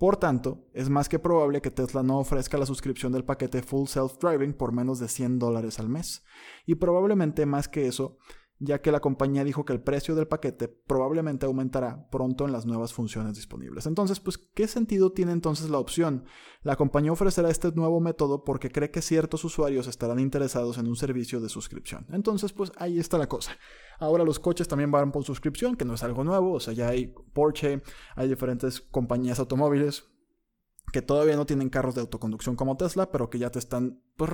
Por 0.00 0.16
tanto, 0.16 0.66
es 0.74 0.90
más 0.90 1.08
que 1.08 1.20
probable 1.20 1.62
que 1.62 1.70
Tesla 1.70 2.02
no 2.02 2.18
ofrezca 2.18 2.58
la 2.58 2.66
suscripción 2.66 3.12
del 3.12 3.24
paquete 3.24 3.62
Full 3.62 3.86
Self 3.86 4.18
Driving 4.18 4.52
por 4.52 4.72
menos 4.72 4.98
de 4.98 5.06
100 5.06 5.38
dólares 5.38 5.78
al 5.78 5.88
mes. 5.88 6.24
Y 6.66 6.74
probablemente 6.74 7.46
más 7.46 7.68
que 7.68 7.86
eso, 7.86 8.18
ya 8.62 8.82
que 8.82 8.92
la 8.92 9.00
compañía 9.00 9.42
dijo 9.42 9.64
que 9.64 9.72
el 9.72 9.80
precio 9.80 10.14
del 10.14 10.28
paquete 10.28 10.68
probablemente 10.68 11.46
aumentará 11.46 12.08
pronto 12.10 12.44
en 12.44 12.52
las 12.52 12.66
nuevas 12.66 12.92
funciones 12.92 13.34
disponibles. 13.34 13.86
Entonces, 13.86 14.20
pues, 14.20 14.36
¿qué 14.36 14.68
sentido 14.68 15.12
tiene 15.12 15.32
entonces 15.32 15.70
la 15.70 15.78
opción? 15.78 16.26
La 16.62 16.76
compañía 16.76 17.10
ofrecerá 17.10 17.48
este 17.48 17.72
nuevo 17.72 18.00
método 18.00 18.44
porque 18.44 18.70
cree 18.70 18.90
que 18.90 19.00
ciertos 19.00 19.44
usuarios 19.44 19.86
estarán 19.86 20.20
interesados 20.20 20.76
en 20.76 20.88
un 20.88 20.96
servicio 20.96 21.40
de 21.40 21.48
suscripción. 21.48 22.06
Entonces, 22.12 22.52
pues 22.52 22.70
ahí 22.76 22.98
está 22.98 23.16
la 23.16 23.30
cosa. 23.30 23.52
Ahora 23.98 24.24
los 24.24 24.38
coches 24.38 24.68
también 24.68 24.90
van 24.90 25.10
por 25.10 25.24
suscripción, 25.24 25.74
que 25.74 25.86
no 25.86 25.94
es 25.94 26.02
algo 26.02 26.22
nuevo, 26.22 26.52
o 26.52 26.60
sea, 26.60 26.74
ya 26.74 26.88
hay 26.88 27.14
Porsche, 27.32 27.82
hay 28.14 28.28
diferentes 28.28 28.82
compañías 28.82 29.38
automóviles 29.38 30.04
que 30.92 31.02
todavía 31.02 31.36
no 31.36 31.46
tienen 31.46 31.70
carros 31.70 31.94
de 31.94 32.00
autoconducción 32.02 32.56
como 32.56 32.76
Tesla, 32.76 33.10
pero 33.10 33.30
que 33.30 33.38
ya 33.38 33.50
te 33.50 33.58
están, 33.58 34.02
pues 34.16 34.30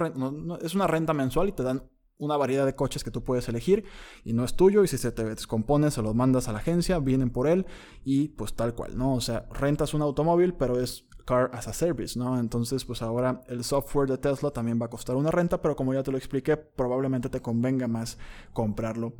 es 0.62 0.75
una 0.75 0.87
renta 0.87 1.12
mensual 1.12 1.49
y 1.49 1.52
te 1.52 1.62
dan 1.62 1.90
una 2.18 2.37
variedad 2.37 2.66
de 2.66 2.75
coches 2.75 3.04
que 3.04 3.11
tú 3.11 3.23
puedes 3.23 3.49
elegir 3.49 3.85
y 4.25 4.32
no 4.32 4.44
es 4.44 4.54
tuyo 4.54 4.85
y 4.85 4.88
si 4.88 4.99
se 4.99 5.12
te 5.12 5.25
descompone 5.25 5.90
se 5.90 6.02
los 6.02 6.14
mandas 6.14 6.49
a 6.49 6.52
la 6.52 6.58
agencia, 6.58 6.99
vienen 6.99 7.30
por 7.30 7.46
él 7.46 7.66
y 8.04 8.28
pues 8.28 8.54
tal 8.54 8.75
cual, 8.75 8.96
¿no? 8.96 9.14
O 9.14 9.20
sea, 9.20 9.46
rentas 9.52 9.94
un 9.94 10.02
automóvil 10.02 10.54
pero 10.54 10.80
es 10.80 11.06
car 11.25 11.50
as 11.52 11.68
a 11.68 11.73
service, 11.73 12.18
¿no? 12.18 12.38
Entonces 12.38 12.85
pues 12.85 13.02
ahora 13.02 13.42
el 13.49 13.64
software 13.64 14.08
de 14.08 14.18
Tesla 14.18 14.50
también 14.50 14.80
va 14.80 14.87
a 14.87 14.90
costar 14.90 15.16
una 15.16 15.30
renta, 15.30 15.61
pero 15.61 15.76
como 15.76 15.92
ya 15.92 16.02
te 16.02 16.11
lo 16.11 16.18
expliqué, 16.18 16.56
probablemente 16.56 17.28
te 17.28 17.42
convenga 17.42 17.88
más 17.88 18.18
comprarlo 18.52 19.14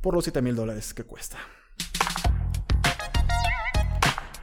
por 0.00 0.14
los 0.14 0.24
7 0.24 0.40
mil 0.42 0.56
dólares 0.56 0.94
que 0.94 1.04
cuesta. 1.04 1.38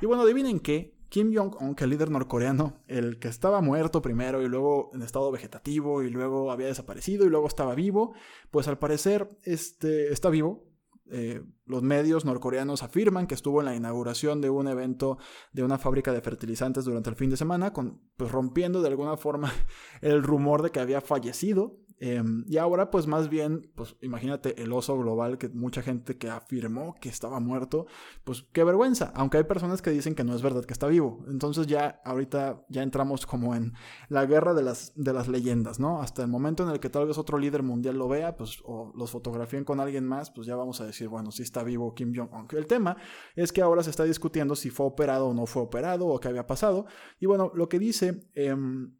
Y 0.02 0.06
bueno, 0.06 0.24
adivinen 0.24 0.60
qué, 0.60 0.95
Kim 1.16 1.34
Jong-un, 1.34 1.76
que 1.76 1.86
el 1.86 1.92
líder 1.92 2.12
norcoreano, 2.12 2.84
el 2.88 3.20
que 3.20 3.30
estaba 3.30 3.62
muerto 3.62 4.02
primero 4.02 4.42
y 4.42 4.50
luego 4.50 4.92
en 4.94 5.02
estado 5.02 5.32
vegetativo 5.32 6.04
y 6.04 6.10
luego 6.10 6.52
había 6.52 6.68
desaparecido 6.68 7.26
y 7.26 7.30
luego 7.30 7.48
estaba 7.48 7.74
vivo, 7.74 8.14
pues 8.52 8.68
al 8.68 8.78
parecer 8.80 9.30
este, 9.44 10.12
está 10.12 10.30
vivo. 10.30 10.66
Eh, 11.10 11.42
los 11.66 11.84
medios 11.84 12.26
norcoreanos 12.26 12.84
afirman 12.84 13.28
que 13.28 13.36
estuvo 13.36 13.62
en 13.62 13.66
la 13.68 13.76
inauguración 13.78 14.42
de 14.42 14.50
un 14.50 14.68
evento 14.68 15.18
de 15.54 15.64
una 15.64 15.78
fábrica 15.78 16.12
de 16.12 16.20
fertilizantes 16.20 16.84
durante 16.84 17.12
el 17.12 17.16
fin 17.16 17.30
de 17.30 17.38
semana, 17.38 17.72
pues 18.18 18.30
rompiendo 18.30 18.82
de 18.82 18.90
alguna 18.90 19.16
forma 19.16 19.54
el 20.02 20.22
rumor 20.22 20.64
de 20.64 20.72
que 20.72 20.82
había 20.82 21.00
fallecido 21.00 21.80
Em, 21.98 22.44
y 22.48 22.58
ahora, 22.58 22.92
pues 22.92 23.08
más 23.08 23.30
bien, 23.30 23.72
pues 23.76 23.96
imagínate 24.02 24.62
el 24.62 24.74
oso 24.74 24.98
global 24.98 25.38
que 25.38 25.48
mucha 25.50 25.82
gente 25.82 26.18
que 26.18 26.30
afirmó 26.30 26.96
que 27.00 27.08
estaba 27.08 27.40
muerto, 27.40 27.88
pues 28.24 28.46
qué 28.52 28.64
vergüenza, 28.66 29.14
aunque 29.16 29.38
hay 29.38 29.46
personas 29.46 29.82
que 29.82 29.92
dicen 29.92 30.14
que 30.14 30.26
no 30.26 30.36
es 30.36 30.42
verdad 30.42 30.66
que 30.66 30.74
está 30.74 30.88
vivo. 30.88 31.24
Entonces 31.28 31.68
ya 31.68 32.02
ahorita 32.04 32.66
ya 32.70 32.84
entramos 32.84 33.26
como 33.26 33.56
en 33.56 33.74
la 34.10 34.26
guerra 34.26 34.54
de 34.54 34.64
las, 34.64 34.92
de 34.96 35.14
las 35.14 35.28
leyendas, 35.30 35.80
¿no? 35.80 36.02
Hasta 36.02 36.22
el 36.22 36.28
momento 36.28 36.64
en 36.64 36.70
el 36.70 36.80
que 36.80 36.90
tal 36.90 37.08
vez 37.08 37.18
otro 37.18 37.38
líder 37.38 37.64
mundial 37.64 37.98
lo 37.98 38.10
vea, 38.10 38.36
pues 38.36 38.60
o 38.66 38.92
los 38.96 39.12
fotografíen 39.12 39.64
con 39.64 39.80
alguien 39.80 40.06
más, 40.06 40.32
pues 40.32 40.48
ya 40.48 40.56
vamos 40.56 40.82
a 40.82 40.86
decir, 40.86 41.08
bueno, 41.08 41.32
sí 41.32 41.44
está 41.44 41.64
vivo 41.64 41.96
Kim 41.96 42.14
Jong-un. 42.14 42.48
El 42.52 42.68
tema 42.68 42.98
es 43.36 43.54
que 43.54 43.62
ahora 43.62 43.84
se 43.84 43.90
está 43.90 44.04
discutiendo 44.04 44.56
si 44.56 44.70
fue 44.70 44.86
operado 44.86 45.28
o 45.28 45.34
no 45.34 45.46
fue 45.46 45.62
operado 45.62 46.08
o 46.08 46.20
qué 46.20 46.28
había 46.28 46.46
pasado. 46.46 46.86
Y 47.20 47.26
bueno, 47.26 47.52
lo 47.54 47.70
que 47.70 47.80
dice... 47.80 48.28
Em, 48.34 48.94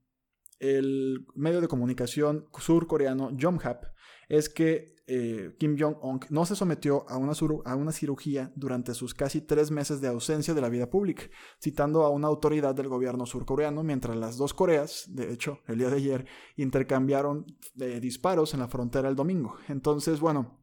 el 0.60 1.26
medio 1.36 1.62
de 1.62 1.68
comunicación 1.68 2.48
surcoreano 2.58 3.32
Yonhap 3.36 3.86
es 4.30 4.50
que 4.50 4.96
eh, 5.08 5.56
Kim 5.60 5.78
Jong-un 5.80 6.20
no 6.30 6.46
se 6.48 6.56
sometió 6.56 7.06
a 7.08 7.18
una, 7.18 7.92
cirugía 7.92 8.52
durante 8.56 8.96
sus 8.96 9.14
casi 9.14 9.42
tres 9.42 9.70
meses 9.70 10.02
de 10.02 10.08
ausencia 10.08 10.56
de 10.56 10.62
la 10.62 10.70
vida 10.70 10.90
pública, 10.90 11.26
citando 11.62 12.04
a 12.04 12.10
una 12.10 12.28
autoridad 12.28 12.74
del 12.74 12.88
gobierno 12.88 13.28
surcoreano, 13.28 13.84
mientras 13.84 14.16
las 14.18 14.38
dos 14.38 14.54
Coreas, 14.56 15.06
de 15.10 15.32
hecho, 15.32 15.60
el 15.68 15.78
día 15.78 15.90
de 15.90 15.98
ayer, 15.98 16.26
intercambiaron 16.56 17.46
eh, 17.80 18.00
disparos 18.00 18.54
en 18.56 18.62
la 18.62 18.68
frontera 18.68 19.08
el 19.08 19.16
domingo. 19.16 19.58
Entonces, 19.68 20.20
bueno, 20.20 20.60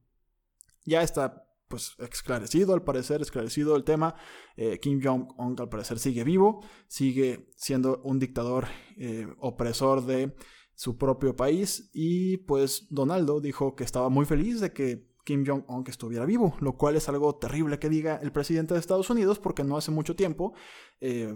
ya 0.84 1.02
está 1.02 1.46
pues 1.72 1.96
esclarecido, 1.96 2.74
al 2.74 2.82
parecer, 2.82 3.22
esclarecido 3.22 3.76
el 3.76 3.84
tema. 3.84 4.14
Eh, 4.58 4.78
Kim 4.78 5.00
Jong-un 5.02 5.56
al 5.58 5.70
parecer 5.70 5.98
sigue 5.98 6.22
vivo, 6.22 6.60
sigue 6.86 7.48
siendo 7.56 8.02
un 8.04 8.18
dictador 8.18 8.66
eh, 8.98 9.26
opresor 9.38 10.04
de 10.04 10.36
su 10.74 10.98
propio 10.98 11.34
país 11.34 11.88
y 11.94 12.36
pues 12.36 12.88
Donaldo 12.90 13.40
dijo 13.40 13.74
que 13.74 13.84
estaba 13.84 14.10
muy 14.10 14.26
feliz 14.26 14.60
de 14.60 14.74
que 14.74 15.08
Kim 15.24 15.46
Jong-un 15.46 15.82
estuviera 15.88 16.26
vivo, 16.26 16.54
lo 16.60 16.76
cual 16.76 16.96
es 16.96 17.08
algo 17.08 17.36
terrible 17.36 17.78
que 17.78 17.88
diga 17.88 18.16
el 18.16 18.32
presidente 18.32 18.74
de 18.74 18.80
Estados 18.80 19.08
Unidos 19.08 19.38
porque 19.38 19.64
no 19.64 19.78
hace 19.78 19.90
mucho 19.90 20.14
tiempo 20.14 20.52
eh, 21.00 21.34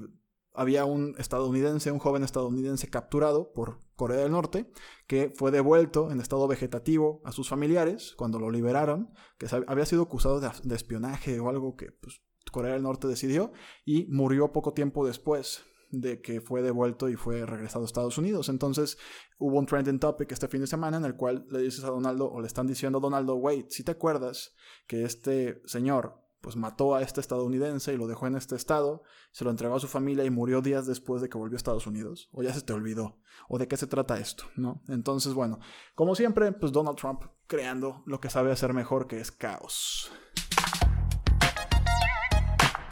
había 0.56 0.84
un 0.84 1.14
estadounidense, 1.18 1.90
un 1.90 1.98
joven 1.98 2.22
estadounidense 2.22 2.88
capturado 2.88 3.52
por 3.52 3.80
Corea 3.94 4.18
del 4.18 4.32
Norte, 4.32 4.70
que 5.06 5.32
fue 5.34 5.50
devuelto 5.50 6.10
en 6.10 6.20
estado 6.20 6.46
vegetativo 6.48 7.20
a 7.25 7.32
sus 7.32 7.48
familiares 7.48 8.14
cuando 8.16 8.38
lo 8.38 8.50
liberaron, 8.50 9.12
que 9.38 9.46
había 9.66 9.86
sido 9.86 10.02
acusado 10.02 10.40
de, 10.40 10.75
espionaje 10.75 11.40
o 11.40 11.48
algo 11.48 11.76
que 11.76 11.92
pues, 11.92 12.22
Corea 12.52 12.72
del 12.72 12.82
Norte 12.82 13.08
decidió, 13.08 13.52
y 13.84 14.06
murió 14.06 14.52
poco 14.52 14.72
tiempo 14.72 15.06
después 15.06 15.64
de 15.90 16.20
que 16.20 16.40
fue 16.40 16.62
devuelto 16.62 17.08
y 17.08 17.16
fue 17.16 17.46
regresado 17.46 17.84
a 17.84 17.86
Estados 17.86 18.18
Unidos. 18.18 18.48
Entonces 18.48 18.98
hubo 19.38 19.58
un 19.58 19.66
trending 19.66 19.98
topic 19.98 20.32
este 20.32 20.48
fin 20.48 20.60
de 20.60 20.66
semana 20.66 20.96
en 20.96 21.04
el 21.04 21.16
cual 21.16 21.46
le 21.50 21.60
dices 21.60 21.84
a 21.84 21.88
Donaldo 21.88 22.30
o 22.30 22.40
le 22.40 22.46
están 22.46 22.66
diciendo 22.66 22.98
a 22.98 23.00
Donaldo, 23.00 23.36
wait, 23.36 23.70
si 23.70 23.84
te 23.84 23.92
acuerdas 23.92 24.54
que 24.86 25.04
este 25.04 25.62
señor 25.64 26.25
pues 26.46 26.54
mató 26.54 26.94
a 26.94 27.02
este 27.02 27.20
estadounidense 27.20 27.92
y 27.92 27.96
lo 27.96 28.06
dejó 28.06 28.28
en 28.28 28.36
este 28.36 28.54
estado, 28.54 29.02
se 29.32 29.42
lo 29.42 29.50
entregó 29.50 29.74
a 29.74 29.80
su 29.80 29.88
familia 29.88 30.24
y 30.24 30.30
murió 30.30 30.62
días 30.62 30.86
después 30.86 31.20
de 31.20 31.28
que 31.28 31.36
volvió 31.36 31.56
a 31.56 31.58
Estados 31.58 31.88
Unidos. 31.88 32.28
O 32.30 32.40
ya 32.44 32.54
se 32.54 32.60
te 32.60 32.72
olvidó. 32.72 33.18
¿O 33.48 33.58
de 33.58 33.66
qué 33.66 33.76
se 33.76 33.88
trata 33.88 34.20
esto? 34.20 34.44
¿No? 34.54 34.80
Entonces, 34.86 35.34
bueno, 35.34 35.58
como 35.96 36.14
siempre, 36.14 36.52
pues 36.52 36.70
Donald 36.70 36.96
Trump 36.96 37.24
creando 37.48 38.04
lo 38.06 38.20
que 38.20 38.30
sabe 38.30 38.52
hacer 38.52 38.74
mejor, 38.74 39.08
que 39.08 39.18
es 39.18 39.32
caos. 39.32 40.12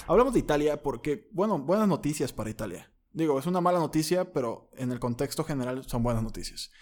Hablamos 0.08 0.34
de 0.34 0.40
Italia 0.40 0.82
porque, 0.82 1.28
bueno, 1.30 1.56
buenas 1.60 1.86
noticias 1.86 2.32
para 2.32 2.50
Italia. 2.50 2.92
Digo, 3.12 3.38
es 3.38 3.46
una 3.46 3.60
mala 3.60 3.78
noticia, 3.78 4.32
pero 4.32 4.68
en 4.72 4.90
el 4.90 4.98
contexto 4.98 5.44
general 5.44 5.84
son 5.84 6.02
buenas 6.02 6.24
noticias. 6.24 6.72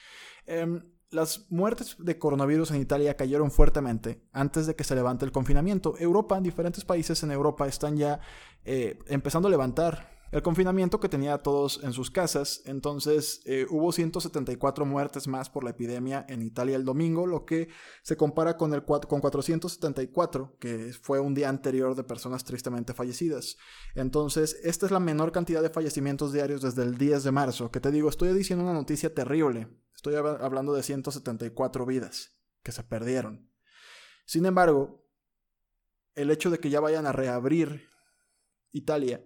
Em, 0.46 0.90
las 1.12 1.47
muertes 1.50 1.97
de 1.99 2.19
coronavirus 2.19 2.71
en 2.71 2.81
Italia 2.81 3.16
cayeron 3.16 3.50
fuertemente 3.50 4.23
antes 4.33 4.66
de 4.66 4.75
que 4.75 4.85
se 4.85 4.95
levante 4.95 5.25
el 5.25 5.33
confinamiento. 5.33 5.95
Europa, 5.99 6.40
diferentes 6.40 6.85
países 6.85 7.23
en 7.23 7.31
Europa 7.31 7.66
están 7.66 7.97
ya 7.97 8.21
eh, 8.64 8.99
empezando 9.07 9.49
a 9.49 9.50
levantar 9.50 10.12
el 10.33 10.40
confinamiento 10.40 10.99
que 10.99 11.11
tenía 11.11 11.35
a 11.35 11.42
todos 11.42 11.81
en 11.85 11.92
sus 11.92 12.11
casas. 12.11 12.62
Entonces 12.64 13.42
eh, 13.45 13.66
hubo 13.69 13.92
174 13.92 14.87
muertes 14.87 15.28
más 15.28 15.50
por 15.50 15.62
la 15.62 15.71
epidemia 15.71 16.25
en 16.28 16.42
Italia 16.42 16.75
el 16.75 16.87
domingo, 16.87 17.26
lo 17.26 17.45
que 17.45 17.69
se 18.02 18.16
compara 18.16 18.57
con, 18.57 18.73
el, 18.73 18.83
con 18.83 19.21
474, 19.21 20.57
que 20.59 20.95
fue 21.00 21.21
un 21.21 21.35
día 21.35 21.50
anterior 21.50 21.95
de 21.95 22.04
personas 22.04 22.45
tristemente 22.45 22.95
fallecidas. 22.95 23.59
Entonces, 23.95 24.59
esta 24.64 24.87
es 24.87 24.92
la 24.92 25.00
menor 25.00 25.31
cantidad 25.31 25.62
de 25.62 25.71
fallecimientos 25.71 26.33
diarios 26.33 26.62
desde 26.62 26.83
el 26.83 26.97
10 26.97 27.23
de 27.25 27.31
marzo, 27.31 27.71
que 27.71 27.81
te 27.81 27.90
digo, 27.90 28.09
estoy 28.09 28.33
diciendo 28.33 28.64
una 28.64 28.73
noticia 28.73 29.14
terrible. 29.14 29.69
Estoy 30.02 30.16
hablando 30.16 30.75
de 30.75 30.82
174 30.82 31.87
vidas 31.87 32.32
que 32.64 32.73
se 32.73 32.82
perdieron. 32.82 33.49
Sin 34.25 34.47
embargo, 34.47 35.06
el 36.16 36.32
hecho 36.32 36.50
de 36.50 36.59
que 36.59 36.71
ya 36.71 36.80
vayan 36.80 37.06
a 37.06 37.12
reabrir 37.12 37.88
Italia 38.73 39.25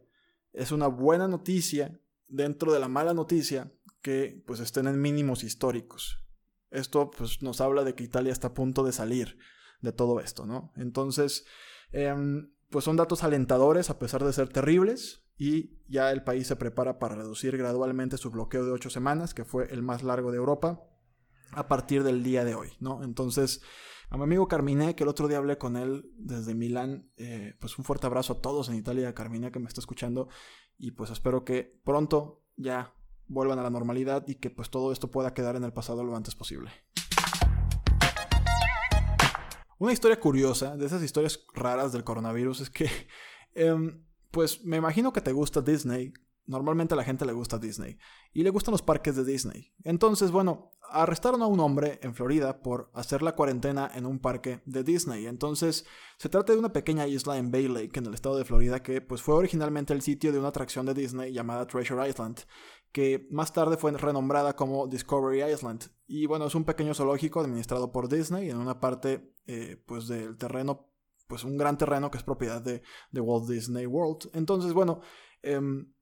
es 0.53 0.73
una 0.73 0.89
buena 0.89 1.29
noticia 1.29 1.99
dentro 2.29 2.75
de 2.75 2.81
la 2.81 2.89
mala 2.89 3.15
noticia 3.15 3.73
que 4.03 4.45
pues 4.47 4.61
estén 4.61 4.87
en 4.87 5.01
mínimos 5.01 5.45
históricos. 5.45 6.23
Esto 6.71 7.11
pues 7.11 7.41
nos 7.41 7.63
habla 7.63 7.83
de 7.83 7.95
que 7.95 8.05
Italia 8.05 8.33
está 8.35 8.49
a 8.49 8.55
punto 8.55 8.85
de 8.85 8.93
salir 8.93 9.39
de 9.81 9.93
todo 9.93 10.21
esto, 10.21 10.45
¿no? 10.45 10.75
Entonces, 10.77 11.47
em, 11.91 12.53
pues 12.69 12.85
son 12.85 12.97
datos 12.97 13.25
alentadores 13.25 13.89
a 13.89 13.99
pesar 13.99 14.23
de 14.23 14.35
ser 14.35 14.51
terribles 14.51 15.26
y 15.39 15.79
ya 15.89 16.11
el 16.11 16.25
país 16.25 16.47
se 16.47 16.57
prepara 16.57 16.99
para 16.99 17.17
reducir 17.17 17.57
gradualmente 17.57 18.17
su 18.17 18.31
bloqueo 18.31 18.65
de 18.65 18.73
ocho 18.73 18.91
semanas, 18.91 19.35
que 19.35 19.45
fue 19.45 19.73
el 19.73 19.83
más 19.83 20.03
largo 20.03 20.31
de 20.31 20.39
Europa, 20.39 20.83
a 21.53 21.69
partir 21.69 22.03
del 22.03 22.23
día 22.23 22.45
de 22.45 22.55
hoy, 22.55 22.73
¿no? 22.81 23.03
Entonces, 23.03 23.63
a 24.09 24.17
mi 24.17 24.25
amigo 24.25 24.49
Carmine, 24.49 24.95
que 24.95 25.05
el 25.05 25.09
otro 25.09 25.29
día 25.29 25.39
hablé 25.39 25.59
con 25.59 25.77
él 25.77 26.11
desde 26.17 26.55
Milán, 26.55 27.11
eh, 27.17 27.55
pues 27.61 27.79
un 27.79 27.85
fuerte 27.85 28.07
abrazo 28.07 28.35
a 28.35 28.41
todos 28.41 28.69
en 28.69 28.77
Italia, 28.77 29.15
Carmine 29.15 29.51
que 29.51 29.59
me 29.59 29.69
está 29.69 29.81
escuchando, 29.81 30.29
y 30.79 30.93
pues 30.93 31.11
espero 31.11 31.45
que 31.45 31.81
pronto 31.85 32.43
ya 32.57 32.95
vuelvan 33.29 33.59
a 33.59 33.63
la 33.63 33.71
normalidad 33.71 34.27
y 34.27 34.37
que 34.37 34.51
pues 34.51 34.71
todo 34.71 34.93
esto 34.93 35.11
pueda 35.11 35.35
quedar 35.35 35.57
en 35.57 35.65
el 35.65 35.73
pasado 35.73 36.05
lo 36.05 36.17
antes 36.17 36.35
posible. 36.35 36.71
Una 39.79 39.93
historia 39.93 40.19
curiosa 40.19 40.77
de 40.77 40.87
esas 40.87 41.03
historias 41.03 41.45
raras 41.53 41.93
del 41.93 42.05
coronavirus 42.05 42.61
es 42.61 42.71
que, 42.71 42.89
em, 43.55 44.03
pues 44.31 44.65
me 44.65 44.77
imagino 44.77 45.13
que 45.13 45.21
te 45.21 45.33
gusta 45.33 45.61
Disney, 45.61 46.13
Normalmente 46.47 46.95
a 46.95 46.97
la 46.97 47.05
gente 47.05 47.27
le 47.27 47.33
gusta 47.33 47.59
Disney 47.59 47.99
y 48.33 48.45
le 48.45 48.51
gustan 48.51 48.73
los 48.73 48.83
parques 48.83 49.17
de 49.17 49.25
Disney. 49.25 49.73
Entonces, 49.83 50.31
bueno, 50.31 50.71
arrestaron 50.89 51.43
a 51.43 51.47
un 51.47 51.59
hombre 51.59 51.99
en 52.03 52.15
Florida 52.15 52.63
por 52.63 52.91
hacer 52.95 53.23
la 53.23 53.35
cuarentena 53.35 53.91
en 53.93 54.07
un 54.07 54.21
parque 54.21 54.61
de 54.65 54.85
Disney. 54.85 55.27
Entonces, 55.27 55.87
se 56.19 56.29
trata 56.29 56.53
de 56.53 56.61
una 56.61 56.73
pequeña 56.73 57.09
isla 57.09 57.37
en 57.37 57.51
Bay 57.51 57.67
Lake, 57.67 57.99
en 57.99 58.07
el 58.07 58.15
estado 58.15 58.39
de 58.39 58.45
Florida, 58.45 58.81
que 58.81 59.01
pues 59.01 59.23
fue 59.23 59.35
originalmente 59.35 59.93
el 59.93 60.03
sitio 60.03 60.31
de 60.31 60.39
una 60.39 60.49
atracción 60.49 60.87
de 60.87 60.95
Disney 60.95 61.33
llamada 61.33 61.67
Treasure 61.67 62.09
Island, 62.09 62.39
que 62.93 63.27
más 63.33 63.53
tarde 63.53 63.77
fue 63.77 63.91
renombrada 63.91 64.55
como 64.55 64.87
Discovery 64.87 65.53
Island. 65.53 65.87
Y 66.07 66.27
bueno, 66.27 66.47
es 66.47 66.55
un 66.55 66.65
pequeño 66.65 66.95
zoológico 66.95 67.41
administrado 67.41 67.91
por 67.91 68.09
Disney 68.09 68.51
en 68.51 68.59
una 68.59 68.79
parte 68.79 69.35
eh, 69.49 69.83
pues 69.85 70.07
del 70.07 70.37
terreno, 70.37 70.93
pues 71.27 71.45
un 71.45 71.57
gran 71.57 71.79
terreno 71.79 72.11
que 72.11 72.19
es 72.19 72.25
propiedad 72.25 72.63
de, 72.63 72.83
Walt 73.13 73.49
Disney 73.49 73.87
World. 73.87 74.31
Entonces, 74.35 74.73
bueno, 74.73 75.01
em, 75.43 75.93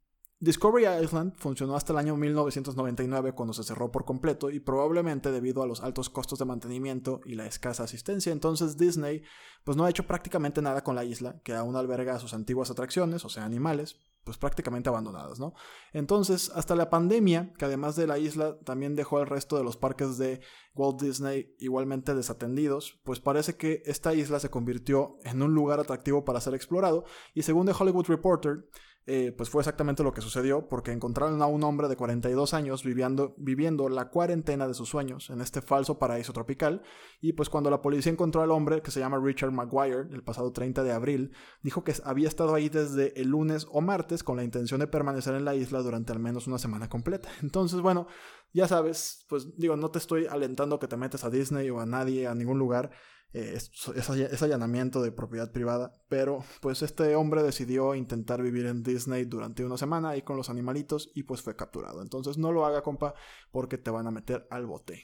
Discovery 0.41 1.03
Island 1.03 1.35
funcionó 1.37 1.75
hasta 1.75 1.93
el 1.93 1.99
año 1.99 2.17
1999 2.17 3.33
cuando 3.33 3.55
se 3.55 3.63
cerró 3.63 3.91
por 3.91 4.05
completo 4.05 4.51
y 4.51 4.61
probablemente 4.61 5.33
debido 5.33 5.63
a 5.63 5.67
los 5.67 5.81
altos 5.81 6.11
costos 6.11 6.39
de 6.39 6.45
mantenimiento 6.45 7.21
y 7.25 7.35
la 7.35 7.47
escasa 7.47 7.85
asistencia, 7.85 8.33
entonces 8.33 8.77
Disney 8.77 9.23
pues 9.65 9.77
no 9.77 9.85
ha 9.85 9.91
hecho 9.91 10.07
prácticamente 10.07 10.61
nada 10.61 10.85
con 10.85 10.97
la 10.97 11.05
isla, 11.05 11.41
que 11.45 11.55
aún 11.55 11.77
alberga 11.77 12.19
sus 12.19 12.35
antiguas 12.35 12.71
atracciones, 12.71 13.25
o 13.25 13.31
sea, 13.31 13.45
animales, 13.45 13.97
pues 14.25 14.39
prácticamente 14.39 14.89
abandonadas, 14.89 15.39
¿no? 15.39 15.55
Entonces, 15.93 16.51
hasta 16.55 16.75
la 16.75 16.91
pandemia, 16.91 17.53
que 17.59 17.67
además 17.67 17.95
de 17.97 18.07
la 18.07 18.19
isla 18.19 18.59
también 18.61 18.97
dejó 18.97 19.19
al 19.19 19.27
resto 19.27 19.57
de 19.57 19.65
los 19.65 19.77
parques 19.77 20.19
de 20.19 20.41
Walt 20.75 21.01
Disney 21.01 21.55
igualmente 21.59 22.15
desatendidos, 22.15 23.01
pues 23.05 23.21
parece 23.21 23.57
que 23.57 23.83
esta 23.85 24.15
isla 24.15 24.41
se 24.41 24.51
convirtió 24.51 25.19
en 25.25 25.43
un 25.43 25.55
lugar 25.55 25.81
atractivo 25.81 26.25
para 26.25 26.41
ser 26.41 26.55
explorado 26.55 27.05
y 27.35 27.43
según 27.43 27.67
The 27.67 27.75
Hollywood 27.79 28.07
Reporter, 28.07 28.65
eh, 29.07 29.35
pues 29.37 29.51
fue 29.51 29.61
exactamente 29.61 30.03
lo 30.03 30.15
que 30.15 30.23
sucedió, 30.23 30.67
porque 30.67 30.91
encontraron 30.91 31.43
a 31.43 31.47
un 31.47 31.63
hombre 31.63 31.89
de 31.89 31.97
42 31.97 32.55
años 32.55 32.83
viviendo, 32.85 33.35
viviendo 33.37 33.91
la 33.91 34.09
cuarentena 34.09 34.67
de 34.67 34.73
sus 34.73 34.89
sueños 34.89 35.29
en 35.29 35.43
este 35.43 35.61
falso 35.61 35.99
paraíso 35.99 36.33
tropical, 36.33 36.83
y 37.21 37.35
pues 37.35 37.51
cuando 37.51 37.71
la 37.71 37.83
policía 37.83 38.13
encontró 38.13 38.41
al 38.41 38.51
hombre, 38.51 38.81
que 38.81 38.91
se 38.91 39.01
llama 39.01 39.21
Richard 39.23 39.53
Maguire, 39.53 40.09
el 40.11 40.23
pasado 40.23 40.53
30 40.53 40.83
de 40.83 40.93
abril, 40.93 41.33
dijo 41.63 41.85
que 41.85 41.93
había 42.03 42.29
estado 42.29 42.55
ahí 42.55 42.71
desde 42.71 43.21
el 43.21 43.29
lunes 43.29 43.67
o 43.71 43.83
martes 43.83 44.14
con 44.23 44.37
la 44.37 44.45
intención 44.45 44.81
de 44.81 44.87
permanecer 44.87 45.35
en 45.35 45.45
la 45.45 45.55
isla 45.55 45.81
durante 45.81 46.13
al 46.13 46.21
menos 46.21 46.47
una 46.47 46.59
semana 46.59 46.89
completa. 46.89 47.29
Entonces, 47.43 47.81
bueno, 47.81 48.07
ya 48.53 48.69
sabes, 48.69 49.27
pues 49.29 49.57
digo, 49.57 49.77
no 49.77 49.91
te 49.91 49.99
estoy 49.99 50.27
alentando 50.27 50.79
que 50.79 50.89
te 50.89 50.97
metas 50.97 51.25
a 51.25 51.31
Disney 51.31 51.71
o 51.71 51.81
a 51.81 51.87
nadie, 51.87 52.27
a 52.27 52.35
ningún 52.35 52.59
lugar, 52.59 52.91
eh, 53.33 53.55
es, 53.57 54.43
allanamiento 54.43 55.03
de 55.03 55.11
propiedad 55.11 55.51
privada, 55.51 55.93
pero 56.09 56.45
pues 56.61 56.83
este 56.83 57.17
hombre 57.17 57.43
decidió 57.43 57.97
intentar 57.97 58.41
vivir 58.41 58.67
en 58.67 58.85
Disney 58.85 59.25
durante 59.25 59.65
una 59.65 59.77
semana 59.77 60.11
ahí 60.11 60.23
con 60.23 60.37
los 60.37 60.51
animalitos 60.51 61.11
y 61.15 61.25
pues 61.25 61.43
fue 61.43 61.57
capturado. 61.57 62.01
Entonces 62.01 62.39
no 62.39 62.53
lo 62.53 62.65
haga, 62.65 62.83
compa, 62.83 63.15
porque 63.51 63.77
te 63.77 63.91
van 63.91 64.07
a 64.07 64.13
meter 64.13 64.47
al 64.51 64.67
bote. 64.67 65.03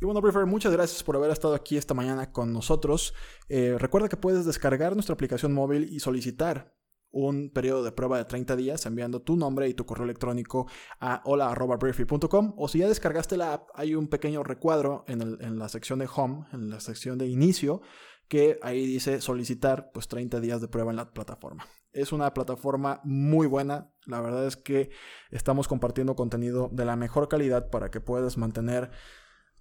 Y 0.00 0.04
bueno, 0.04 0.20
Prefer, 0.20 0.44
muchas 0.44 0.72
gracias 0.72 1.02
por 1.02 1.16
haber 1.16 1.30
estado 1.30 1.54
aquí 1.54 1.78
esta 1.78 1.94
mañana 1.94 2.30
con 2.30 2.52
nosotros. 2.52 3.14
Eh, 3.48 3.76
recuerda 3.78 4.10
que 4.10 4.18
puedes 4.18 4.44
descargar 4.44 4.92
nuestra 4.92 5.14
aplicación 5.14 5.54
móvil 5.54 5.88
y 5.90 6.00
solicitar 6.00 6.74
un 7.10 7.50
periodo 7.50 7.82
de 7.82 7.92
prueba 7.92 8.18
de 8.18 8.26
30 8.26 8.56
días 8.56 8.84
enviando 8.84 9.22
tu 9.22 9.36
nombre 9.36 9.68
y 9.68 9.74
tu 9.74 9.86
correo 9.86 10.04
electrónico 10.04 10.66
a 11.00 11.22
hola.briefy.com 11.24 12.54
o 12.58 12.68
si 12.68 12.80
ya 12.80 12.88
descargaste 12.88 13.38
la 13.38 13.54
app 13.54 13.68
hay 13.74 13.94
un 13.94 14.08
pequeño 14.08 14.42
recuadro 14.42 15.04
en, 15.08 15.58
la 15.58 15.68
sección 15.70 15.98
de 15.98 16.08
home, 16.14 16.44
en 16.52 16.68
la 16.68 16.80
sección 16.80 17.16
de 17.16 17.26
inicio 17.26 17.80
que 18.28 18.58
ahí 18.60 18.86
dice 18.86 19.22
solicitar 19.22 19.92
pues 19.94 20.08
30 20.08 20.40
días 20.40 20.60
de 20.60 20.68
prueba 20.68 20.90
en 20.90 20.96
la 20.96 21.10
plataforma. 21.12 21.64
Es 21.92 22.12
una 22.12 22.34
plataforma 22.34 23.00
muy 23.02 23.46
buena, 23.46 23.90
la 24.04 24.20
verdad 24.20 24.46
es 24.46 24.56
que 24.56 24.90
estamos 25.30 25.68
compartiendo 25.68 26.16
contenido 26.16 26.68
de 26.70 26.84
la 26.84 26.96
mejor 26.96 27.28
calidad 27.28 27.70
para 27.70 27.90
que 27.90 28.02
puedas 28.02 28.36
mantener 28.36 28.90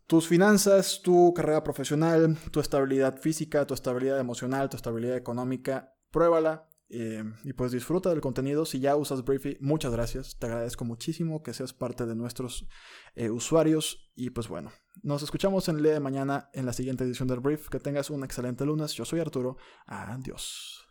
tus 0.07 0.27
finanzas, 0.27 1.01
tu 1.03 1.33
carrera 1.33 1.63
profesional, 1.63 2.37
tu 2.51 2.59
estabilidad 2.59 3.19
física, 3.19 3.65
tu 3.65 3.73
estabilidad 3.73 4.19
emocional, 4.19 4.69
tu 4.69 4.77
estabilidad 4.77 5.17
económica. 5.17 5.93
Pruébala, 6.11 6.69
eh, 6.89 7.23
y 7.43 7.53
pues 7.53 7.71
disfruta 7.71 8.09
del 8.09 8.21
contenido. 8.21 8.65
Si 8.65 8.79
ya 8.79 8.95
usas 8.95 9.23
Briefy, 9.23 9.57
muchas 9.59 9.91
gracias. 9.91 10.37
Te 10.37 10.47
agradezco 10.47 10.85
muchísimo 10.85 11.41
que 11.41 11.53
seas 11.53 11.73
parte 11.73 12.05
de 12.05 12.15
nuestros 12.15 12.67
eh, 13.15 13.29
usuarios. 13.29 14.11
Y 14.15 14.29
pues 14.29 14.47
bueno, 14.47 14.71
nos 15.01 15.23
escuchamos 15.23 15.67
en 15.67 15.77
el 15.77 15.83
día 15.83 15.93
de 15.93 15.99
mañana 15.99 16.49
en 16.53 16.65
la 16.65 16.73
siguiente 16.73 17.03
edición 17.03 17.27
del 17.27 17.39
Brief. 17.39 17.69
Que 17.69 17.79
tengas 17.79 18.09
un 18.09 18.23
excelente 18.23 18.65
lunes. 18.65 18.93
Yo 18.93 19.05
soy 19.05 19.19
Arturo. 19.19 19.57
Adiós. 19.87 20.87